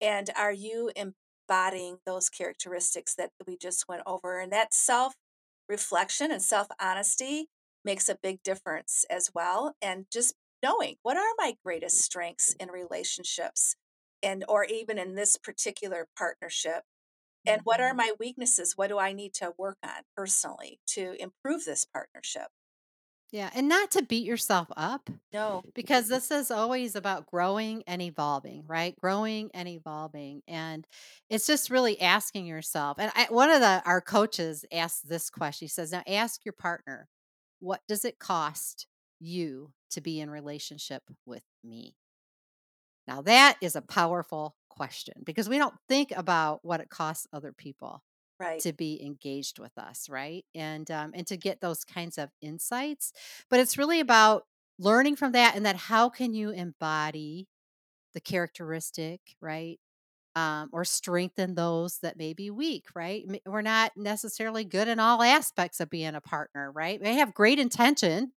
And 0.00 0.30
are 0.36 0.52
you 0.52 0.90
embodying 1.50 1.98
those 2.06 2.28
characteristics 2.28 3.14
that 3.16 3.30
we 3.46 3.56
just 3.56 3.88
went 3.88 4.02
over? 4.06 4.40
And 4.40 4.52
that 4.52 4.72
self 4.74 5.14
reflection 5.68 6.30
and 6.30 6.42
self 6.42 6.68
honesty 6.80 7.48
makes 7.84 8.08
a 8.08 8.18
big 8.22 8.42
difference 8.42 9.04
as 9.10 9.30
well. 9.34 9.74
And 9.82 10.06
just 10.12 10.34
knowing 10.62 10.96
what 11.02 11.16
are 11.16 11.34
my 11.38 11.54
greatest 11.64 11.98
strengths 11.98 12.54
in 12.60 12.68
relationships 12.68 13.74
and 14.22 14.44
or 14.48 14.64
even 14.64 14.98
in 14.98 15.14
this 15.14 15.36
particular 15.36 16.06
partnership 16.16 16.82
and 17.46 17.62
what 17.64 17.80
are 17.80 17.88
mm-hmm. 17.88 17.96
my 17.96 18.12
weaknesses 18.20 18.74
what 18.76 18.88
do 18.88 18.98
i 18.98 19.14
need 19.14 19.32
to 19.32 19.54
work 19.56 19.78
on 19.82 20.02
personally 20.14 20.78
to 20.86 21.14
improve 21.18 21.64
this 21.64 21.86
partnership 21.86 22.48
Yeah, 23.32 23.50
and 23.54 23.68
not 23.68 23.92
to 23.92 24.02
beat 24.02 24.24
yourself 24.26 24.68
up 24.76 25.08
no 25.32 25.62
because 25.74 26.08
this 26.08 26.32
is 26.32 26.50
always 26.50 26.96
about 26.96 27.26
growing 27.26 27.84
and 27.86 28.02
evolving, 28.02 28.64
right? 28.66 28.98
Growing 29.00 29.50
and 29.54 29.68
evolving, 29.68 30.42
and 30.48 30.84
it's 31.28 31.46
just 31.46 31.70
really 31.70 32.00
asking 32.00 32.46
yourself. 32.46 32.96
And 32.98 33.12
I, 33.14 33.26
one 33.30 33.50
of 33.50 33.60
the 33.60 33.82
our 33.86 34.00
coaches 34.00 34.64
asked 34.72 35.08
this 35.08 35.30
question. 35.30 35.66
He 35.66 35.68
says, 35.68 35.92
"Now 35.92 36.02
ask 36.08 36.44
your 36.44 36.54
partner, 36.54 37.08
what 37.60 37.82
does 37.86 38.04
it 38.04 38.18
cost 38.18 38.86
you 39.20 39.72
to 39.90 40.00
be 40.00 40.18
in 40.20 40.28
relationship 40.28 41.04
with 41.24 41.44
me?" 41.62 41.94
Now 43.06 43.22
that 43.22 43.56
is 43.60 43.76
a 43.76 43.82
powerful 43.82 44.56
question 44.68 45.14
because 45.24 45.48
we 45.48 45.58
don't 45.58 45.74
think 45.88 46.12
about 46.16 46.64
what 46.64 46.80
it 46.80 46.90
costs 46.90 47.26
other 47.32 47.52
people 47.52 48.02
right 48.40 48.64
to 48.64 48.72
be 48.72 49.02
engaged 49.04 49.58
with 49.58 49.76
us, 49.78 50.08
right? 50.08 50.44
And 50.54 50.90
um, 50.90 51.12
and 51.14 51.26
to 51.28 51.36
get 51.36 51.60
those 51.60 51.84
kinds 51.84 52.18
of 52.18 52.30
insights. 52.42 53.12
But 53.50 53.60
it's 53.60 53.78
really 53.78 54.00
about 54.00 54.44
learning 54.78 55.16
from 55.16 55.32
that, 55.32 55.56
and 55.56 55.66
that 55.66 55.76
how 55.76 56.08
can 56.08 56.34
you 56.34 56.50
embody 56.50 57.48
the 58.14 58.20
characteristic, 58.20 59.20
right? 59.40 59.78
Um, 60.36 60.70
or 60.72 60.84
strengthen 60.84 61.56
those 61.56 61.98
that 62.00 62.16
may 62.18 62.34
be 62.34 62.50
weak, 62.50 62.86
right? 62.94 63.24
We're 63.46 63.62
not 63.62 63.92
necessarily 63.96 64.64
good 64.64 64.88
in 64.88 65.00
all 65.00 65.22
aspects 65.22 65.80
of 65.80 65.90
being 65.90 66.14
a 66.14 66.20
partner, 66.20 66.72
right? 66.72 67.02
They 67.02 67.14
have 67.14 67.34
great 67.34 67.58
intention, 67.58 68.32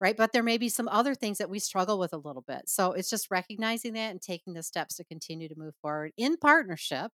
right? 0.00 0.16
But 0.16 0.32
there 0.32 0.42
may 0.42 0.58
be 0.58 0.68
some 0.68 0.88
other 0.88 1.14
things 1.14 1.38
that 1.38 1.50
we 1.50 1.58
struggle 1.58 1.98
with 1.98 2.12
a 2.12 2.18
little 2.18 2.44
bit. 2.46 2.62
So 2.68 2.92
it's 2.92 3.10
just 3.10 3.30
recognizing 3.30 3.94
that 3.94 4.10
and 4.10 4.22
taking 4.22 4.54
the 4.54 4.62
steps 4.62 4.96
to 4.96 5.04
continue 5.04 5.48
to 5.48 5.58
move 5.58 5.74
forward 5.82 6.12
in 6.16 6.36
partnership 6.38 7.12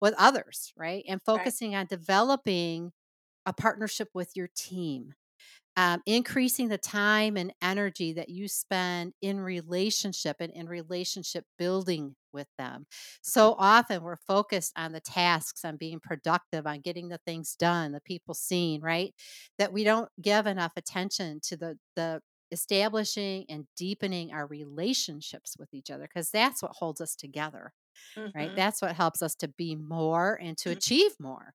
with 0.00 0.14
others, 0.18 0.72
right? 0.76 1.04
And 1.08 1.20
Right. 1.34 1.52
focusing 1.52 1.74
on 1.74 1.86
developing 1.86 2.92
a 3.46 3.52
partnership 3.54 4.08
with 4.14 4.32
your 4.36 4.48
team 4.56 5.14
um, 5.76 6.02
increasing 6.06 6.68
the 6.68 6.78
time 6.78 7.36
and 7.36 7.52
energy 7.62 8.12
that 8.14 8.28
you 8.28 8.48
spend 8.48 9.12
in 9.22 9.38
relationship 9.38 10.36
and 10.40 10.52
in 10.52 10.68
relationship 10.68 11.44
building 11.56 12.16
with 12.32 12.48
them. 12.58 12.86
So 13.22 13.54
often 13.58 14.02
we're 14.02 14.16
focused 14.16 14.72
on 14.76 14.92
the 14.92 15.00
tasks, 15.00 15.64
on 15.64 15.76
being 15.76 16.00
productive, 16.00 16.66
on 16.66 16.80
getting 16.80 17.08
the 17.08 17.18
things 17.18 17.54
done, 17.54 17.92
the 17.92 18.00
people 18.00 18.34
seen, 18.34 18.80
right? 18.80 19.14
That 19.58 19.72
we 19.72 19.84
don't 19.84 20.08
give 20.20 20.46
enough 20.46 20.72
attention 20.76 21.40
to 21.44 21.56
the 21.56 21.78
the 21.94 22.22
establishing 22.50 23.44
and 23.50 23.66
deepening 23.76 24.32
our 24.32 24.46
relationships 24.46 25.54
with 25.58 25.68
each 25.74 25.90
other 25.90 26.04
because 26.04 26.30
that's 26.30 26.62
what 26.62 26.72
holds 26.72 26.98
us 26.98 27.14
together 27.14 27.74
right? 28.34 28.52
Mhm. 28.52 28.56
That's 28.56 28.82
what 28.82 28.94
helps 28.96 29.22
us 29.22 29.34
to 29.36 29.48
be 29.48 29.74
more 29.76 30.38
and 30.40 30.56
to 30.58 30.70
achieve 30.70 31.12
more. 31.18 31.52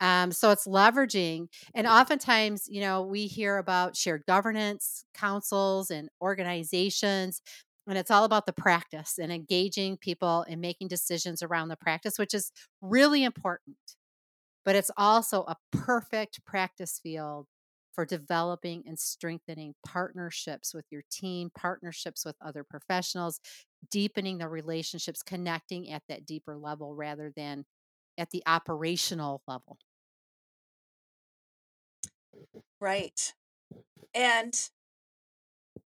Um, 0.00 0.30
so 0.32 0.50
it's 0.50 0.66
leveraging, 0.66 1.48
and 1.74 1.86
oftentimes, 1.86 2.68
you 2.68 2.80
know, 2.80 3.02
we 3.02 3.26
hear 3.26 3.56
about 3.58 3.96
shared 3.96 4.24
governance 4.26 5.04
councils 5.14 5.90
and 5.90 6.10
organizations, 6.20 7.40
and 7.88 7.96
it's 7.96 8.10
all 8.10 8.24
about 8.24 8.46
the 8.46 8.52
practice 8.52 9.18
and 9.18 9.32
engaging 9.32 9.96
people 9.96 10.44
and 10.48 10.60
making 10.60 10.88
decisions 10.88 11.42
around 11.42 11.68
the 11.68 11.76
practice, 11.76 12.18
which 12.18 12.34
is 12.34 12.50
really 12.82 13.24
important. 13.24 13.76
But 14.64 14.76
it's 14.76 14.90
also 14.96 15.42
a 15.44 15.56
perfect 15.72 16.44
practice 16.44 16.98
field 16.98 17.46
for 17.92 18.04
developing 18.04 18.82
and 18.86 18.98
strengthening 18.98 19.74
partnerships 19.86 20.74
with 20.74 20.84
your 20.90 21.02
team, 21.10 21.50
partnerships 21.56 22.24
with 22.24 22.36
other 22.40 22.64
professionals, 22.64 23.40
deepening 23.90 24.38
the 24.38 24.48
relationships, 24.48 25.22
connecting 25.22 25.90
at 25.90 26.02
that 26.08 26.26
deeper 26.26 26.56
level 26.56 26.94
rather 26.94 27.32
than 27.34 27.66
at 28.18 28.30
the 28.30 28.42
operational 28.46 29.42
level. 29.46 29.78
Right. 32.80 33.34
And 34.14 34.70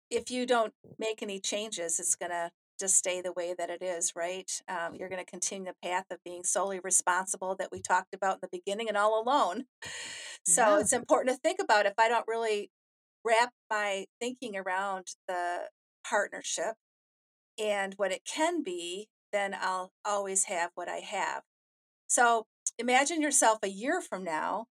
if 0.09 0.29
you 0.29 0.45
don't 0.45 0.73
make 0.97 1.21
any 1.21 1.39
changes, 1.39 1.99
it's 1.99 2.15
going 2.15 2.31
to 2.31 2.51
just 2.79 2.95
stay 2.97 3.21
the 3.21 3.31
way 3.31 3.53
that 3.57 3.69
it 3.69 3.81
is, 3.81 4.13
right? 4.15 4.61
Um, 4.67 4.95
you're 4.95 5.07
going 5.09 5.23
to 5.23 5.29
continue 5.29 5.71
the 5.71 5.87
path 5.87 6.05
of 6.11 6.19
being 6.25 6.43
solely 6.43 6.79
responsible 6.79 7.55
that 7.55 7.69
we 7.71 7.81
talked 7.81 8.13
about 8.13 8.35
in 8.35 8.39
the 8.41 8.49
beginning 8.59 8.89
and 8.89 8.97
all 8.97 9.21
alone. 9.21 9.65
So 10.45 10.77
Yeah. 10.77 10.79
it's 10.79 10.93
important 10.93 11.35
to 11.35 11.41
think 11.41 11.59
about 11.61 11.85
if 11.85 11.93
I 11.97 12.09
don't 12.09 12.27
really 12.27 12.71
wrap 13.25 13.53
my 13.69 14.05
thinking 14.21 14.57
around 14.57 15.07
the 15.27 15.69
partnership 16.07 16.75
and 17.59 17.93
what 17.95 18.11
it 18.11 18.25
can 18.25 18.63
be, 18.63 19.07
then 19.31 19.55
I'll 19.59 19.91
always 20.03 20.45
have 20.45 20.71
what 20.75 20.89
I 20.89 20.97
have. 20.97 21.43
So 22.07 22.45
imagine 22.77 23.21
yourself 23.21 23.59
a 23.63 23.69
year 23.69 24.01
from 24.01 24.23
now 24.23 24.67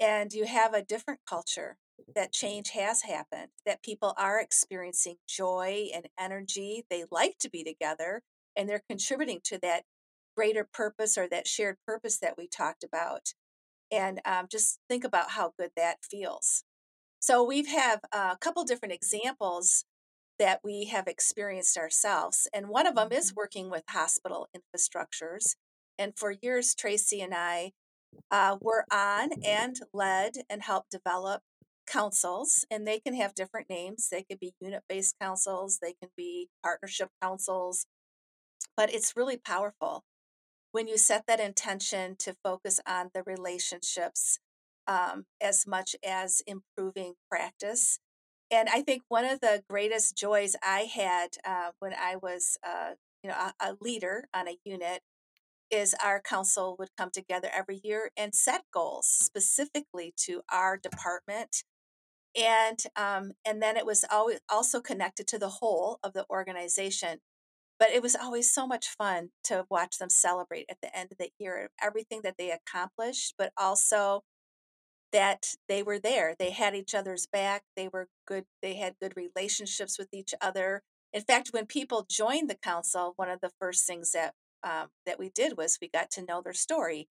and 0.00 0.32
you 0.32 0.44
have 0.46 0.74
a 0.74 0.82
different 0.82 1.20
culture 1.28 1.76
that 2.14 2.32
change 2.32 2.70
has 2.70 3.02
happened 3.02 3.48
that 3.66 3.82
people 3.82 4.14
are 4.16 4.40
experiencing 4.40 5.16
joy 5.26 5.88
and 5.94 6.08
energy 6.18 6.84
they 6.90 7.04
like 7.10 7.36
to 7.38 7.50
be 7.50 7.64
together 7.64 8.22
and 8.56 8.68
they're 8.68 8.82
contributing 8.88 9.40
to 9.44 9.58
that 9.60 9.82
greater 10.36 10.68
purpose 10.72 11.18
or 11.18 11.28
that 11.28 11.48
shared 11.48 11.76
purpose 11.86 12.18
that 12.18 12.36
we 12.38 12.46
talked 12.46 12.84
about 12.84 13.32
and 13.90 14.20
um, 14.24 14.46
just 14.50 14.78
think 14.88 15.04
about 15.04 15.30
how 15.30 15.52
good 15.58 15.70
that 15.76 15.96
feels 16.02 16.62
so 17.18 17.42
we've 17.42 17.68
have 17.68 18.00
a 18.12 18.36
couple 18.40 18.62
different 18.64 18.94
examples 18.94 19.84
that 20.38 20.60
we 20.64 20.86
have 20.86 21.06
experienced 21.06 21.76
ourselves 21.76 22.48
and 22.52 22.68
one 22.68 22.86
of 22.86 22.94
them 22.94 23.12
is 23.12 23.34
working 23.34 23.70
with 23.70 23.84
hospital 23.88 24.48
infrastructures 24.56 25.56
and 25.98 26.12
for 26.16 26.34
years 26.42 26.74
tracy 26.74 27.20
and 27.20 27.34
i 27.34 27.72
uh, 28.30 28.56
were 28.60 28.84
on 28.92 29.30
and 29.44 29.80
led 29.92 30.32
and 30.48 30.62
helped 30.62 30.90
develop 30.90 31.42
councils, 31.86 32.66
and 32.70 32.86
they 32.86 33.00
can 33.00 33.14
have 33.14 33.34
different 33.34 33.68
names. 33.70 34.08
They 34.10 34.22
could 34.22 34.38
be 34.38 34.54
unit 34.60 34.82
based 34.88 35.16
councils, 35.20 35.78
they 35.80 35.94
can 36.00 36.10
be 36.16 36.48
partnership 36.62 37.08
councils, 37.22 37.86
but 38.76 38.92
it's 38.92 39.16
really 39.16 39.36
powerful 39.36 40.04
when 40.72 40.86
you 40.86 40.98
set 40.98 41.24
that 41.26 41.40
intention 41.40 42.14
to 42.18 42.36
focus 42.44 42.78
on 42.86 43.10
the 43.14 43.22
relationships 43.24 44.38
um, 44.86 45.24
as 45.40 45.66
much 45.66 45.96
as 46.06 46.42
improving 46.46 47.14
practice. 47.30 47.98
And 48.50 48.68
I 48.68 48.82
think 48.82 49.02
one 49.08 49.24
of 49.24 49.40
the 49.40 49.62
greatest 49.68 50.16
joys 50.16 50.56
I 50.62 50.80
had 50.80 51.30
uh, 51.44 51.70
when 51.80 51.92
I 51.92 52.16
was, 52.16 52.56
uh, 52.66 52.92
you 53.22 53.30
know, 53.30 53.36
a, 53.36 53.52
a 53.60 53.76
leader 53.80 54.28
on 54.32 54.48
a 54.48 54.58
unit 54.64 55.02
is 55.70 55.94
our 56.02 56.20
council 56.20 56.76
would 56.78 56.88
come 56.96 57.10
together 57.10 57.48
every 57.52 57.80
year 57.84 58.10
and 58.16 58.34
set 58.34 58.62
goals 58.72 59.06
specifically 59.06 60.14
to 60.16 60.42
our 60.50 60.78
department. 60.78 61.62
And 62.34 62.78
um, 62.96 63.32
and 63.44 63.60
then 63.62 63.76
it 63.76 63.84
was 63.86 64.04
always 64.10 64.40
also 64.48 64.80
connected 64.80 65.26
to 65.28 65.38
the 65.38 65.48
whole 65.48 65.98
of 66.02 66.12
the 66.12 66.26
organization 66.30 67.18
but 67.78 67.90
it 67.90 68.02
was 68.02 68.16
always 68.16 68.52
so 68.52 68.66
much 68.66 68.88
fun 68.88 69.30
to 69.44 69.64
watch 69.70 69.98
them 69.98 70.10
celebrate 70.10 70.66
at 70.68 70.78
the 70.82 70.96
end 70.96 71.10
of 71.12 71.18
the 71.18 71.30
year 71.38 71.70
everything 71.82 72.20
that 72.24 72.36
they 72.38 72.50
accomplished 72.50 73.34
but 73.38 73.52
also 73.56 74.22
that 75.12 75.54
they 75.68 75.82
were 75.82 75.98
there. 75.98 76.34
They 76.38 76.50
had 76.50 76.74
each 76.74 76.94
other's 76.94 77.26
back. 77.26 77.62
They 77.76 77.88
were 77.88 78.08
good 78.26 78.44
they 78.62 78.74
had 78.74 78.96
good 79.00 79.14
relationships 79.16 79.98
with 79.98 80.08
each 80.12 80.34
other. 80.40 80.82
In 81.12 81.22
fact 81.22 81.48
when 81.52 81.66
people 81.66 82.06
joined 82.10 82.50
the 82.50 82.54
council 82.54 83.14
one 83.16 83.30
of 83.30 83.40
the 83.40 83.52
first 83.60 83.86
things 83.86 84.12
that 84.12 84.34
um, 84.62 84.88
that 85.06 85.18
we 85.18 85.30
did 85.30 85.56
was 85.56 85.78
we 85.80 85.88
got 85.88 86.10
to 86.12 86.24
know 86.24 86.42
their 86.42 86.52
story 86.52 87.08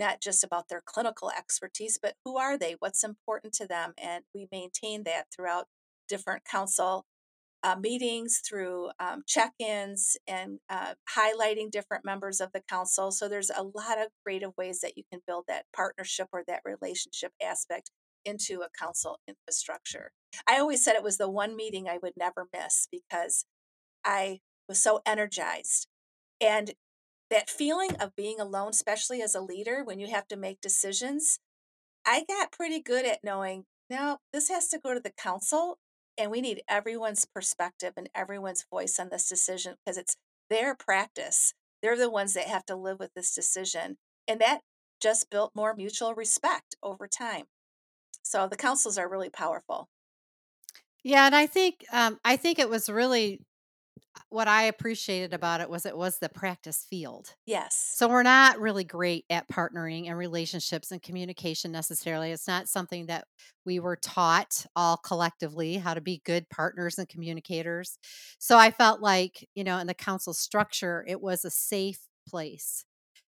not 0.00 0.20
just 0.20 0.44
about 0.44 0.68
their 0.68 0.82
clinical 0.84 1.30
expertise 1.30 1.98
but 2.00 2.14
who 2.24 2.36
are 2.36 2.58
they? 2.58 2.76
What's 2.78 3.04
important 3.04 3.52
to 3.54 3.66
them? 3.66 3.94
And 3.98 4.24
we 4.34 4.48
maintained 4.52 5.04
that 5.06 5.26
throughout 5.34 5.66
different 6.08 6.44
council 6.44 7.04
uh, 7.62 7.76
meetings 7.80 8.40
through 8.46 8.90
um, 9.00 9.22
check-ins 9.26 10.16
and 10.26 10.58
uh, 10.70 10.94
highlighting 11.16 11.70
different 11.70 12.04
members 12.04 12.40
of 12.40 12.50
the 12.52 12.62
council. 12.68 13.10
So 13.10 13.28
there's 13.28 13.50
a 13.50 13.62
lot 13.62 13.98
of 13.98 14.08
creative 14.24 14.52
ways 14.56 14.80
that 14.80 14.96
you 14.96 15.02
can 15.10 15.20
build 15.26 15.44
that 15.48 15.64
partnership 15.74 16.28
or 16.32 16.44
that 16.46 16.62
relationship 16.64 17.32
aspect 17.42 17.90
into 18.24 18.60
a 18.60 18.68
council 18.78 19.18
infrastructure. 19.26 20.12
I 20.46 20.58
always 20.58 20.84
said 20.84 20.94
it 20.94 21.02
was 21.02 21.18
the 21.18 21.30
one 21.30 21.56
meeting 21.56 21.88
i 21.88 21.98
would 22.02 22.12
never 22.16 22.46
miss 22.52 22.88
because 22.90 23.44
i 24.04 24.40
was 24.68 24.78
so 24.78 25.00
energized. 25.06 25.86
And 26.40 26.74
that 27.30 27.50
feeling 27.50 27.94
of 28.00 28.16
being 28.16 28.40
alone 28.40 28.70
especially 28.70 29.22
as 29.22 29.34
a 29.34 29.40
leader 29.40 29.82
when 29.84 29.98
you 29.98 30.08
have 30.08 30.26
to 30.28 30.36
make 30.36 30.60
decisions 30.60 31.38
i 32.06 32.24
got 32.28 32.52
pretty 32.52 32.80
good 32.80 33.04
at 33.04 33.22
knowing 33.22 33.64
no 33.90 34.18
this 34.32 34.48
has 34.48 34.68
to 34.68 34.78
go 34.78 34.94
to 34.94 35.00
the 35.00 35.12
council 35.16 35.78
and 36.18 36.30
we 36.30 36.40
need 36.40 36.62
everyone's 36.68 37.24
perspective 37.26 37.94
and 37.96 38.10
everyone's 38.14 38.64
voice 38.70 38.98
on 38.98 39.08
this 39.10 39.28
decision 39.28 39.76
because 39.84 39.96
it's 39.98 40.16
their 40.50 40.74
practice. 40.74 41.54
They're 41.82 41.96
the 41.96 42.10
ones 42.10 42.34
that 42.34 42.48
have 42.48 42.66
to 42.66 42.76
live 42.76 42.98
with 42.98 43.14
this 43.14 43.34
decision. 43.34 43.98
And 44.26 44.40
that 44.40 44.62
just 45.00 45.30
built 45.30 45.52
more 45.54 45.74
mutual 45.74 46.14
respect 46.14 46.76
over 46.82 47.06
time. 47.08 47.46
So 48.22 48.48
the 48.48 48.56
councils 48.56 48.98
are 48.98 49.08
really 49.08 49.30
powerful. 49.30 49.88
Yeah, 51.04 51.26
and 51.26 51.34
I 51.34 51.46
think 51.46 51.84
um, 51.92 52.18
I 52.24 52.36
think 52.36 52.58
it 52.58 52.68
was 52.68 52.88
really 52.88 53.40
what 54.30 54.48
I 54.48 54.64
appreciated 54.64 55.32
about 55.32 55.60
it 55.60 55.70
was 55.70 55.86
it 55.86 55.96
was 55.96 56.18
the 56.18 56.28
practice 56.28 56.86
field. 56.88 57.34
Yes. 57.46 57.92
So 57.94 58.08
we're 58.08 58.22
not 58.22 58.60
really 58.60 58.84
great 58.84 59.24
at 59.30 59.48
partnering 59.48 60.08
and 60.08 60.18
relationships 60.18 60.90
and 60.90 61.02
communication 61.02 61.72
necessarily. 61.72 62.30
It's 62.30 62.48
not 62.48 62.68
something 62.68 63.06
that 63.06 63.26
we 63.64 63.80
were 63.80 63.96
taught 63.96 64.66
all 64.76 64.96
collectively 64.96 65.76
how 65.76 65.94
to 65.94 66.00
be 66.00 66.22
good 66.24 66.48
partners 66.50 66.98
and 66.98 67.08
communicators. 67.08 67.98
So 68.38 68.58
I 68.58 68.70
felt 68.70 69.00
like, 69.00 69.48
you 69.54 69.64
know, 69.64 69.78
in 69.78 69.86
the 69.86 69.94
council 69.94 70.34
structure, 70.34 71.04
it 71.08 71.20
was 71.20 71.44
a 71.44 71.50
safe 71.50 72.00
place 72.28 72.84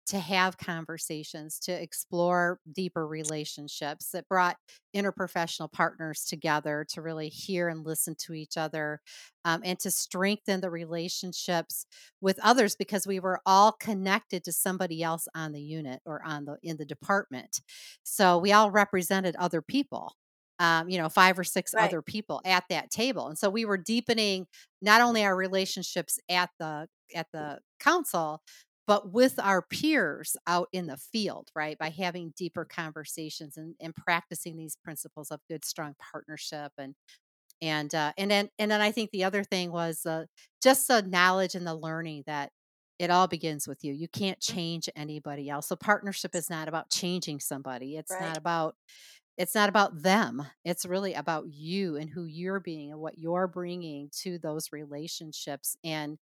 to 0.08 0.20
have 0.20 0.58
conversations, 0.58 1.60
to 1.60 1.72
explore 1.72 2.60
deeper 2.72 3.08
relationships 3.08 4.12
that 4.12 4.28
brought 4.28 4.58
interprofessional 4.96 5.72
partners 5.72 6.26
together 6.26 6.86
to 6.90 7.02
really 7.02 7.30
hear 7.30 7.70
and 7.70 7.86
listen 7.86 8.16
to 8.16 8.34
each 8.34 8.58
other 8.58 9.02
um, 9.46 9.62
and 9.64 9.80
to 9.80 9.92
strengthen 9.92 10.62
the 10.62 10.70
relationships 10.70 11.86
with 12.20 12.40
others 12.44 12.76
because 12.76 13.08
we 13.08 13.20
were 13.20 13.40
all 13.46 13.72
connected 13.72 14.44
to 14.44 14.52
somebody 14.52 15.02
else 15.04 15.28
on 15.36 15.52
the 15.52 15.62
unit 15.62 16.02
or 16.06 16.22
on 16.26 16.46
the 16.46 16.58
in 16.64 16.78
the 16.78 16.86
department. 16.86 17.62
So 18.04 18.38
we 18.38 18.52
all 18.52 18.72
represented 18.72 19.36
other 19.38 19.62
people. 19.62 20.14
Um, 20.60 20.90
you 20.90 21.00
know, 21.00 21.10
five 21.10 21.40
or 21.40 21.44
six 21.44 21.74
Right. 21.74 21.80
other 21.80 22.04
people 22.04 22.40
at 22.46 22.66
that 22.70 22.92
table. 22.92 23.28
And 23.28 23.36
so 23.38 23.50
we 23.50 23.66
were 23.66 23.78
deepening 23.78 24.46
not 24.80 25.02
only 25.02 25.24
our 25.24 25.36
relationships 25.36 26.20
at 26.30 26.52
the 26.60 26.88
at 27.16 27.26
the 27.34 27.60
council, 27.80 28.44
but 28.88 29.12
with 29.12 29.39
our 29.39 29.62
peers 29.62 30.36
out 30.48 30.67
in 30.74 30.88
the 30.88 30.98
field, 30.98 31.50
right? 31.56 31.78
By 31.78 31.89
having 31.89 32.34
deeper 32.36 32.65
conversations 32.65 33.58
and, 33.58 33.76
and 33.80 33.96
practicing 33.96 34.58
these 34.58 34.76
principles 34.76 35.32
of 35.32 35.41
good, 35.50 35.65
strong 35.65 35.96
partnership 36.00 36.74
and 36.78 36.96
and 37.62 37.94
uh, 37.94 38.13
and 38.17 38.32
then 38.32 38.50
and 38.60 38.72
then 38.72 38.82
I 38.82 38.91
think 38.91 39.12
the 39.12 39.24
other 39.24 39.44
thing 39.44 39.72
was 39.72 40.06
uh, 40.06 40.26
just 40.63 40.88
the 40.88 41.02
knowledge 41.04 41.56
and 41.56 41.65
the 41.65 41.76
learning 41.76 42.24
that 42.28 42.52
it 43.00 43.10
all 43.10 43.28
begins 43.28 43.67
with 43.67 43.84
you. 43.84 43.94
You 43.94 44.08
can't 44.08 44.39
change 44.39 44.89
anybody 44.96 45.50
else. 45.50 45.67
So 45.67 45.76
partnership 45.76 46.36
is 46.36 46.50
not 46.50 46.67
about 46.67 46.89
changing 46.91 47.39
somebody. 47.39 47.98
It's 47.98 48.20
Right. 48.20 48.20
not 48.20 48.38
about 48.38 48.76
it's 49.38 49.56
not 49.56 49.70
about 49.70 50.04
them. 50.04 50.46
It's 50.65 50.86
really 50.86 51.13
about 51.13 51.48
you 51.50 51.98
and 51.98 52.10
who 52.10 52.26
you're 52.26 52.60
being 52.60 52.91
and 52.91 53.00
what 53.02 53.17
you're 53.17 53.48
bringing 53.48 54.10
to 54.22 54.39
those 54.39 54.72
relationships 54.72 55.76
and 55.84 56.17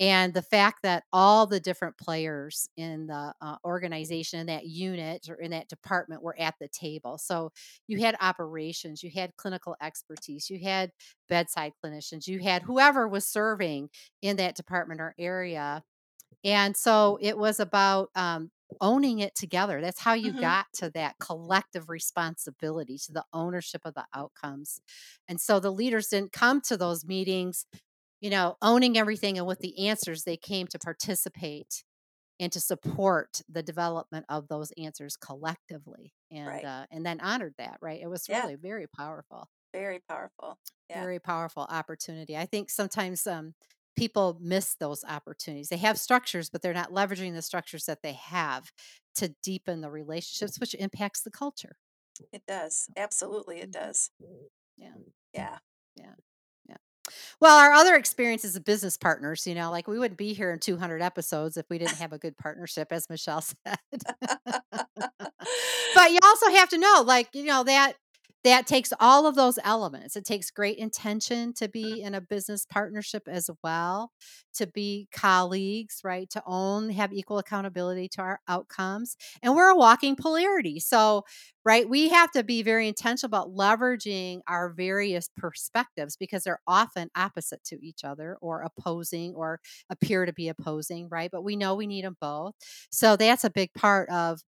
and 0.00 0.34
the 0.34 0.42
fact 0.42 0.80
that 0.82 1.04
all 1.12 1.46
the 1.46 1.60
different 1.60 1.98
players 1.98 2.68
in 2.76 3.06
the 3.06 3.34
uh, 3.40 3.56
organization 3.64 4.40
in 4.40 4.46
that 4.46 4.66
unit 4.66 5.28
or 5.28 5.36
in 5.36 5.52
that 5.52 5.68
department 5.68 6.22
were 6.22 6.38
at 6.40 6.54
the 6.60 6.68
table. 6.68 7.18
So 7.18 7.52
you 7.86 7.98
had 8.00 8.16
operations 8.20 9.02
you 9.02 9.10
had 9.10 9.36
clinical 9.36 9.76
expertise 9.82 10.50
you 10.50 10.58
had 10.60 10.92
bedside 11.28 11.72
clinicians 11.84 12.26
you 12.26 12.40
had 12.40 12.62
whoever 12.62 13.06
was 13.06 13.26
serving 13.26 13.90
in 14.22 14.36
that 14.38 14.56
department 14.56 15.00
or 15.00 15.14
area. 15.18 15.84
And 16.44 16.76
so 16.76 17.18
it 17.20 17.36
was 17.38 17.60
about 17.60 18.10
um, 18.14 18.50
owning 18.80 19.18
it 19.18 19.34
together. 19.34 19.80
That's 19.80 20.00
how 20.00 20.14
you 20.14 20.32
Mhm. 20.32 20.40
got 20.40 20.66
to 20.74 20.90
that 20.90 21.18
collective 21.18 21.88
responsibility 21.90 22.98
to 22.98 23.12
the 23.12 23.24
ownership 23.32 23.82
of 23.84 23.94
the 23.94 24.06
outcomes. 24.14 24.80
And 25.28 25.40
so 25.40 25.60
the 25.60 25.72
leaders 25.72 26.08
didn't 26.08 26.32
come 26.32 26.60
to 26.62 26.76
those 26.76 27.04
meetings 27.04 27.66
you 28.20 28.30
know, 28.30 28.56
owning 28.62 28.98
everything 28.98 29.38
and 29.38 29.46
with 29.46 29.60
the 29.60 29.88
answers, 29.88 30.24
they 30.24 30.36
came 30.36 30.66
to 30.68 30.78
participate 30.78 31.84
and 32.40 32.52
to 32.52 32.60
support 32.60 33.42
the 33.48 33.62
development 33.62 34.26
of 34.28 34.48
those 34.48 34.72
answers 34.78 35.16
collectively 35.16 36.14
and 36.30 36.62
Right. 36.62 36.64
uh, 36.64 36.86
and 36.90 37.06
then 37.06 37.20
honored 37.20 37.54
that 37.58 37.78
right 37.82 38.00
it 38.02 38.08
was 38.08 38.28
Yeah. 38.28 38.42
really 38.42 38.56
very 38.56 38.86
powerful 38.88 39.48
Very 39.72 39.98
powerful. 40.00 40.58
Yeah. 40.88 40.94
very 40.94 41.18
powerful 41.20 41.62
opportunity 41.68 42.36
i 42.36 42.44
think 42.46 42.68
sometimes 42.70 43.26
um, 43.26 43.54
people 43.96 44.38
miss 44.40 44.74
those 44.76 45.04
opportunities 45.04 45.68
they 45.68 45.76
have 45.76 45.98
structures 45.98 46.50
but 46.50 46.62
they're 46.62 46.74
not 46.74 46.90
leveraging 46.90 47.32
the 47.34 47.42
structures 47.42 47.84
that 47.84 48.02
they 48.02 48.12
have 48.14 48.72
to 49.14 49.34
deepen 49.42 49.80
the 49.80 49.90
relationships 49.90 50.58
which 50.58 50.74
impacts 50.74 51.22
the 51.22 51.30
culture 51.30 51.76
It 52.32 52.44
does. 52.46 52.88
Absolutely, 52.96 53.60
it 53.60 53.70
does. 53.70 54.10
Yeah. 54.76 54.94
yeah 55.34 55.58
Yeah. 55.96 56.14
Well, 57.40 57.56
our 57.58 57.72
other 57.72 57.94
experiences 57.96 58.54
as 58.56 58.62
business 58.62 58.96
partners, 58.96 59.46
you 59.46 59.54
know, 59.54 59.70
like 59.70 59.88
we 59.88 59.98
wouldn't 59.98 60.18
be 60.18 60.34
here 60.34 60.50
in 60.52 60.58
200 60.58 61.00
episodes 61.02 61.56
if 61.56 61.66
we 61.70 61.78
didn't 61.78 61.96
have 61.96 62.12
a 62.12 62.18
good 62.18 62.36
partnership, 62.36 62.88
as 62.92 63.08
Michelle 63.08 63.40
said. 63.66 63.78
but 65.94 66.12
you 66.12 66.18
also 66.24 66.50
have 66.50 66.68
to 66.70 66.78
know, 66.78 67.02
like, 67.06 67.28
you 67.34 67.44
know, 67.44 67.64
that 67.64 67.94
that 68.44 68.66
takes 68.66 68.92
all 68.98 69.26
of 69.26 69.34
those 69.34 69.58
elements. 69.64 70.16
It 70.16 70.24
takes 70.24 70.50
great 70.50 70.78
intention 70.78 71.52
to 71.54 71.66
mm-hmm. 71.66 71.72
be 71.72 72.02
in 72.02 72.14
a 72.14 72.20
business 72.20 72.64
partnership 72.64 73.24
as 73.28 73.50
well, 73.62 74.12
to 74.54 74.66
be 74.66 75.08
colleagues, 75.12 76.00
right? 76.02 76.28
To 76.30 76.42
own, 76.46 76.90
have 76.90 77.12
equal 77.12 77.38
accountability 77.38 78.08
to 78.08 78.22
our 78.22 78.40
outcomes. 78.48 79.16
And 79.42 79.54
we're 79.54 79.70
a 79.70 79.76
walking 79.76 80.16
polarity. 80.16 80.80
So, 80.80 81.24
right, 81.64 81.88
we 81.88 82.08
have 82.08 82.30
to 82.32 82.42
be 82.42 82.62
very 82.62 82.88
intentional 82.88 83.28
about 83.28 83.54
leveraging 83.54 84.40
our 84.48 84.70
various 84.70 85.28
perspectives 85.36 86.16
because 86.16 86.44
they're 86.44 86.60
often 86.66 87.10
opposite 87.14 87.62
to 87.64 87.78
each 87.84 88.04
other 88.04 88.38
or 88.40 88.62
opposing 88.62 89.34
or 89.34 89.60
appear 89.90 90.24
to 90.24 90.32
be 90.32 90.48
opposing, 90.48 91.08
right? 91.10 91.30
But 91.30 91.44
we 91.44 91.56
know 91.56 91.74
we 91.74 91.86
need 91.86 92.04
them 92.04 92.16
both. 92.20 92.54
So 92.90 93.16
that's 93.16 93.44
a 93.44 93.50
big 93.50 93.72
part 93.74 94.08
of 94.08 94.40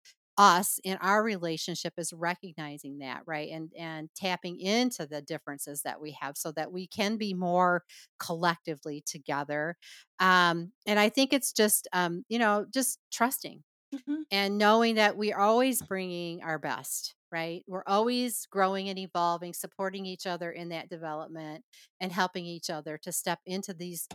us 0.41 0.79
in 0.83 0.97
our 1.01 1.23
relationship 1.23 1.93
is 1.97 2.13
recognizing 2.13 2.97
that 2.99 3.21
right 3.27 3.51
and 3.51 3.71
and 3.77 4.09
tapping 4.15 4.59
into 4.59 5.05
the 5.05 5.21
differences 5.21 5.83
that 5.83 6.01
we 6.01 6.11
have 6.19 6.35
so 6.37 6.51
that 6.51 6.71
we 6.71 6.87
can 6.87 7.17
be 7.17 7.33
more 7.33 7.83
collectively 8.19 9.03
together 9.05 9.77
um 10.19 10.71
and 10.87 10.99
i 10.99 11.09
think 11.09 11.33
it's 11.33 11.53
just 11.53 11.87
um 11.93 12.25
you 12.29 12.39
know 12.39 12.65
just 12.73 12.99
trusting 13.11 13.63
Mhm. 13.91 14.23
and 14.31 14.57
knowing 14.57 14.95
that 14.95 15.17
we're 15.17 15.37
always 15.37 15.81
bringing 15.81 16.43
our 16.43 16.59
best 16.59 17.15
right 17.31 17.63
we're 17.67 17.83
always 17.87 18.47
growing 18.51 18.89
and 18.89 18.99
evolving 18.99 19.53
supporting 19.53 20.05
each 20.05 20.27
other 20.27 20.51
in 20.51 20.69
that 20.69 20.89
development 20.89 21.63
and 21.99 22.11
helping 22.11 22.45
each 22.45 22.69
other 22.69 22.97
to 22.97 23.11
step 23.11 23.39
into 23.45 23.73
these 23.73 24.07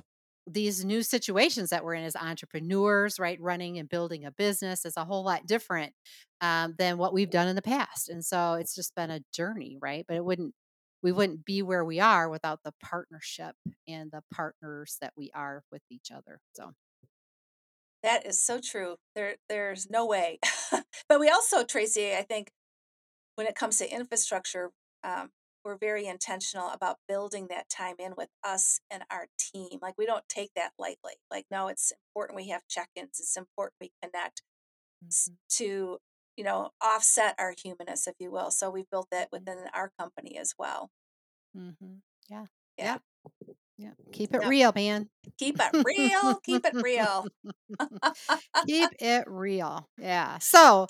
these 0.47 0.85
new 0.85 1.03
situations 1.03 1.71
that 1.71 1.85
we're 1.85 1.95
in 1.95 2.05
as 2.05 2.17
entrepreneurs 2.17 3.19
right 3.19 3.41
running 3.41 3.79
and 3.79 3.89
building 3.89 4.25
a 4.25 4.31
business 4.31 4.85
is 4.85 4.97
a 4.97 5.05
whole 5.05 5.25
lot 5.25 5.47
different 5.47 5.93
um, 6.41 6.75
than 6.79 6.99
what 6.99 7.13
we've 7.13 7.31
done 7.31 7.49
in 7.49 7.57
the 7.57 7.63
past 7.63 8.09
and 8.09 8.25
so 8.25 8.55
it's 8.55 8.75
just 8.75 8.95
been 8.95 9.11
a 9.11 9.21
journey 9.33 9.77
right 9.81 10.05
but 10.07 10.17
it 10.17 10.25
wouldn't 10.25 10.55
we 11.03 11.13
wouldn't 11.13 11.45
be 11.45 11.63
where 11.63 11.85
we 11.85 12.01
are 12.01 12.29
without 12.29 12.61
the 12.65 12.73
partnership 12.83 13.55
and 13.87 14.11
the 14.11 14.23
partners 14.33 14.97
that 15.01 15.13
we 15.17 15.31
are 15.35 15.63
with 15.71 15.83
each 15.91 16.11
other 16.15 16.41
so 16.55 16.73
That 18.03 18.27
is 18.27 18.41
so 18.41 18.61
true. 18.61 18.97
There 19.15 19.37
there's 19.49 19.91
no 19.91 20.07
way. 20.07 20.39
but 21.09 21.21
we 21.21 21.29
also, 21.29 21.65
Tracy, 21.65 22.15
I 22.15 22.23
think 22.23 22.53
when 23.35 23.47
it 23.47 23.55
comes 23.55 23.79
to 23.79 23.93
infrastructure, 23.93 24.71
um, 25.03 25.31
we're 25.67 25.79
very 25.79 26.07
intentional 26.07 26.71
about 26.71 26.99
building 27.09 27.49
that 27.51 27.69
time 27.71 27.97
in 28.01 28.15
with 28.17 28.31
us 28.45 28.81
and 28.91 29.05
our 29.11 29.29
team. 29.39 29.81
Like 29.83 29.97
we 29.99 30.07
don't 30.07 30.29
take 30.29 30.53
that 30.57 30.73
lightly. 30.79 31.15
Like 31.31 31.47
no, 31.53 31.69
it's 31.69 31.93
important 32.15 32.39
we 32.39 32.51
have 32.51 32.63
check-ins. 32.71 33.21
It's 33.21 33.37
important 33.37 33.75
we 33.81 33.93
connect 34.03 34.43
s- 35.11 35.31
to, 35.51 35.99
you 36.37 36.45
know, 36.45 36.71
offset 36.83 37.35
our 37.39 37.55
humanness, 37.63 38.09
if 38.09 38.17
you 38.21 38.31
will. 38.33 38.51
So 38.51 38.71
we've 38.71 38.91
built 38.91 39.09
that 39.13 39.31
within 39.33 39.59
our 39.75 39.93
company 39.99 40.39
as 40.39 40.55
well. 40.59 40.91
mm-hmm. 41.57 41.95
yeah 42.29 42.47
Yeah. 42.79 42.99
yeah 43.79 43.93
keep 44.13 44.35
it 44.35 44.43
Yep. 44.43 44.45
real 44.45 44.73
man 44.75 45.09
Keep 45.39 45.61
it 45.61 45.73
real. 45.85 46.41
keep 46.45 46.65
it 46.67 46.77
real. 46.81 47.29
Keep 48.67 48.95
it 49.01 49.25
real. 49.27 49.89
Yeah. 49.99 50.39
So, 50.39 50.87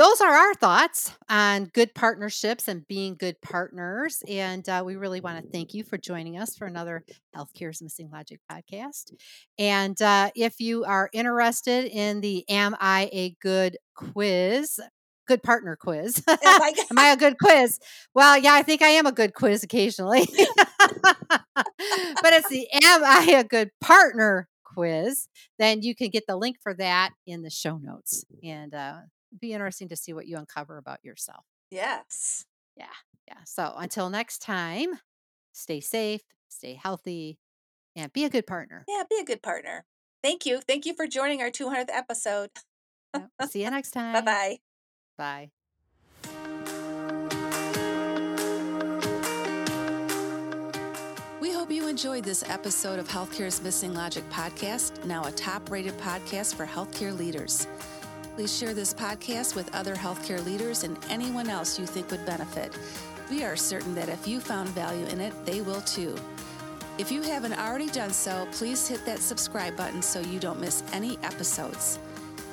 those 0.00 0.22
are 0.22 0.32
our 0.32 0.54
thoughts 0.54 1.12
on 1.28 1.66
good 1.66 1.94
partnerships 1.94 2.68
and 2.68 2.88
being 2.88 3.16
good 3.16 3.38
partners. 3.42 4.22
And 4.26 4.66
uh, 4.66 4.82
we 4.82 4.96
really 4.96 5.20
want 5.20 5.44
to 5.44 5.50
thank 5.50 5.74
you 5.74 5.84
for 5.84 5.98
joining 5.98 6.38
us 6.38 6.56
for 6.56 6.66
another 6.66 7.04
Healthcare's 7.36 7.82
Missing 7.82 8.08
Logic 8.10 8.40
podcast. 8.50 9.12
And 9.58 10.00
uh, 10.00 10.30
if 10.34 10.58
you 10.58 10.84
are 10.84 11.10
interested 11.12 11.84
in 11.84 12.22
the 12.22 12.46
Am 12.48 12.74
I 12.80 13.10
a 13.12 13.36
Good 13.42 13.76
quiz, 13.94 14.80
good 15.28 15.42
partner 15.42 15.76
quiz, 15.76 16.24
Am 16.26 16.38
am 16.90 16.98
I 16.98 17.08
a 17.08 17.16
good 17.18 17.36
quiz? 17.38 17.78
Well, 18.14 18.38
yeah, 18.38 18.54
I 18.54 18.62
think 18.62 18.80
I 18.80 18.88
am 18.88 19.04
a 19.04 19.12
good 19.12 19.34
quiz 19.34 19.62
occasionally. 19.62 20.26
but 20.96 22.32
it's 22.32 22.48
the 22.48 22.66
Am 22.72 23.04
I 23.04 23.34
a 23.36 23.44
Good 23.44 23.70
Partner 23.82 24.48
quiz. 24.64 25.28
Then 25.58 25.82
you 25.82 25.94
can 25.94 26.08
get 26.08 26.26
the 26.26 26.36
link 26.36 26.56
for 26.62 26.72
that 26.72 27.10
in 27.26 27.42
the 27.42 27.50
show 27.50 27.76
notes. 27.76 28.24
And 28.42 28.74
uh, 28.74 29.00
be 29.38 29.52
interesting 29.52 29.88
to 29.88 29.96
see 29.96 30.12
what 30.12 30.26
you 30.26 30.36
uncover 30.36 30.76
about 30.78 31.04
yourself. 31.04 31.44
yes. 31.70 32.44
Yeah. 32.76 32.86
Yeah. 33.28 33.38
So 33.44 33.74
until 33.76 34.08
next 34.10 34.40
time, 34.40 35.00
stay 35.52 35.80
safe, 35.80 36.22
stay 36.48 36.74
healthy, 36.74 37.38
and 37.94 38.10
be 38.12 38.24
a 38.24 38.30
good 38.30 38.46
partner. 38.46 38.84
Yeah, 38.88 39.02
be 39.10 39.18
a 39.20 39.24
good 39.24 39.42
partner. 39.42 39.84
Thank 40.22 40.46
you. 40.46 40.60
Thank 40.60 40.86
you 40.86 40.94
for 40.94 41.06
joining 41.06 41.42
our 41.42 41.50
200th 41.50 41.90
episode. 41.90 42.50
See 43.50 43.62
you 43.64 43.70
next 43.70 43.90
time. 43.92 44.12
Bye 44.14 44.20
bye. 44.22 44.58
Bye. 45.18 45.50
We 51.40 51.52
hope 51.52 51.70
you 51.70 51.88
enjoyed 51.88 52.24
this 52.24 52.42
episode 52.48 52.98
of 52.98 53.08
Healthcare's 53.08 53.62
Missing 53.62 53.94
Logic 53.94 54.28
podcast, 54.30 55.04
now 55.06 55.24
a 55.24 55.32
top 55.32 55.70
rated 55.70 55.96
podcast 55.98 56.54
for 56.54 56.66
healthcare 56.66 57.16
leaders. 57.16 57.66
Please 58.40 58.58
share 58.58 58.72
this 58.72 58.94
podcast 58.94 59.54
with 59.54 59.68
other 59.74 59.94
healthcare 59.94 60.42
leaders 60.46 60.82
and 60.82 60.96
anyone 61.10 61.50
else 61.50 61.78
you 61.78 61.84
think 61.84 62.10
would 62.10 62.24
benefit. 62.24 62.74
We 63.28 63.44
are 63.44 63.54
certain 63.54 63.94
that 63.96 64.08
if 64.08 64.26
you 64.26 64.40
found 64.40 64.70
value 64.70 65.04
in 65.08 65.20
it, 65.20 65.34
they 65.44 65.60
will 65.60 65.82
too. 65.82 66.16
If 66.96 67.12
you 67.12 67.20
haven't 67.20 67.52
already 67.52 67.88
done 67.88 68.14
so, 68.14 68.48
please 68.52 68.88
hit 68.88 69.04
that 69.04 69.18
subscribe 69.18 69.76
button 69.76 70.00
so 70.00 70.20
you 70.20 70.40
don't 70.40 70.58
miss 70.58 70.82
any 70.94 71.18
episodes. 71.22 71.98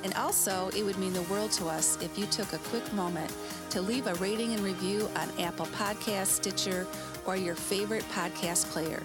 And 0.04 0.12
also, 0.12 0.68
it 0.76 0.82
would 0.82 0.98
mean 0.98 1.14
the 1.14 1.22
world 1.22 1.52
to 1.52 1.68
us 1.68 1.96
if 2.02 2.18
you 2.18 2.26
took 2.26 2.52
a 2.52 2.58
quick 2.58 2.92
moment 2.92 3.34
to 3.70 3.80
leave 3.80 4.08
a 4.08 4.14
rating 4.16 4.52
and 4.52 4.60
review 4.60 5.08
on 5.16 5.30
Apple 5.40 5.68
Podcasts, 5.68 6.26
Stitcher, 6.26 6.86
or 7.24 7.34
your 7.34 7.54
favorite 7.54 8.04
podcast 8.10 8.66
player. 8.72 9.02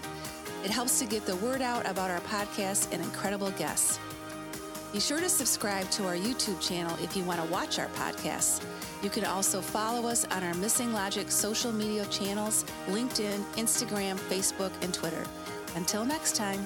It 0.62 0.70
helps 0.70 0.98
to 0.98 1.06
get 1.06 1.24
the 1.24 1.36
word 1.36 1.62
out 1.62 1.88
about 1.88 2.10
our 2.10 2.20
podcast 2.20 2.92
and 2.92 3.02
incredible 3.02 3.52
guests. 3.52 3.98
Be 4.94 5.00
sure 5.00 5.18
to 5.18 5.28
subscribe 5.28 5.90
to 5.90 6.06
our 6.06 6.14
YouTube 6.14 6.60
channel 6.60 6.96
if 7.02 7.16
you 7.16 7.24
want 7.24 7.42
to 7.42 7.46
watch 7.48 7.80
our 7.80 7.88
podcasts. 7.88 8.64
You 9.02 9.10
can 9.10 9.24
also 9.24 9.60
follow 9.60 10.08
us 10.08 10.24
on 10.26 10.44
our 10.44 10.54
Missing 10.54 10.92
Logic 10.92 11.28
social 11.32 11.72
media 11.72 12.06
channels 12.12 12.64
LinkedIn, 12.86 13.42
Instagram, 13.56 14.14
Facebook, 14.30 14.70
and 14.82 14.94
Twitter. 14.94 15.24
Until 15.74 16.04
next 16.04 16.36
time. 16.36 16.64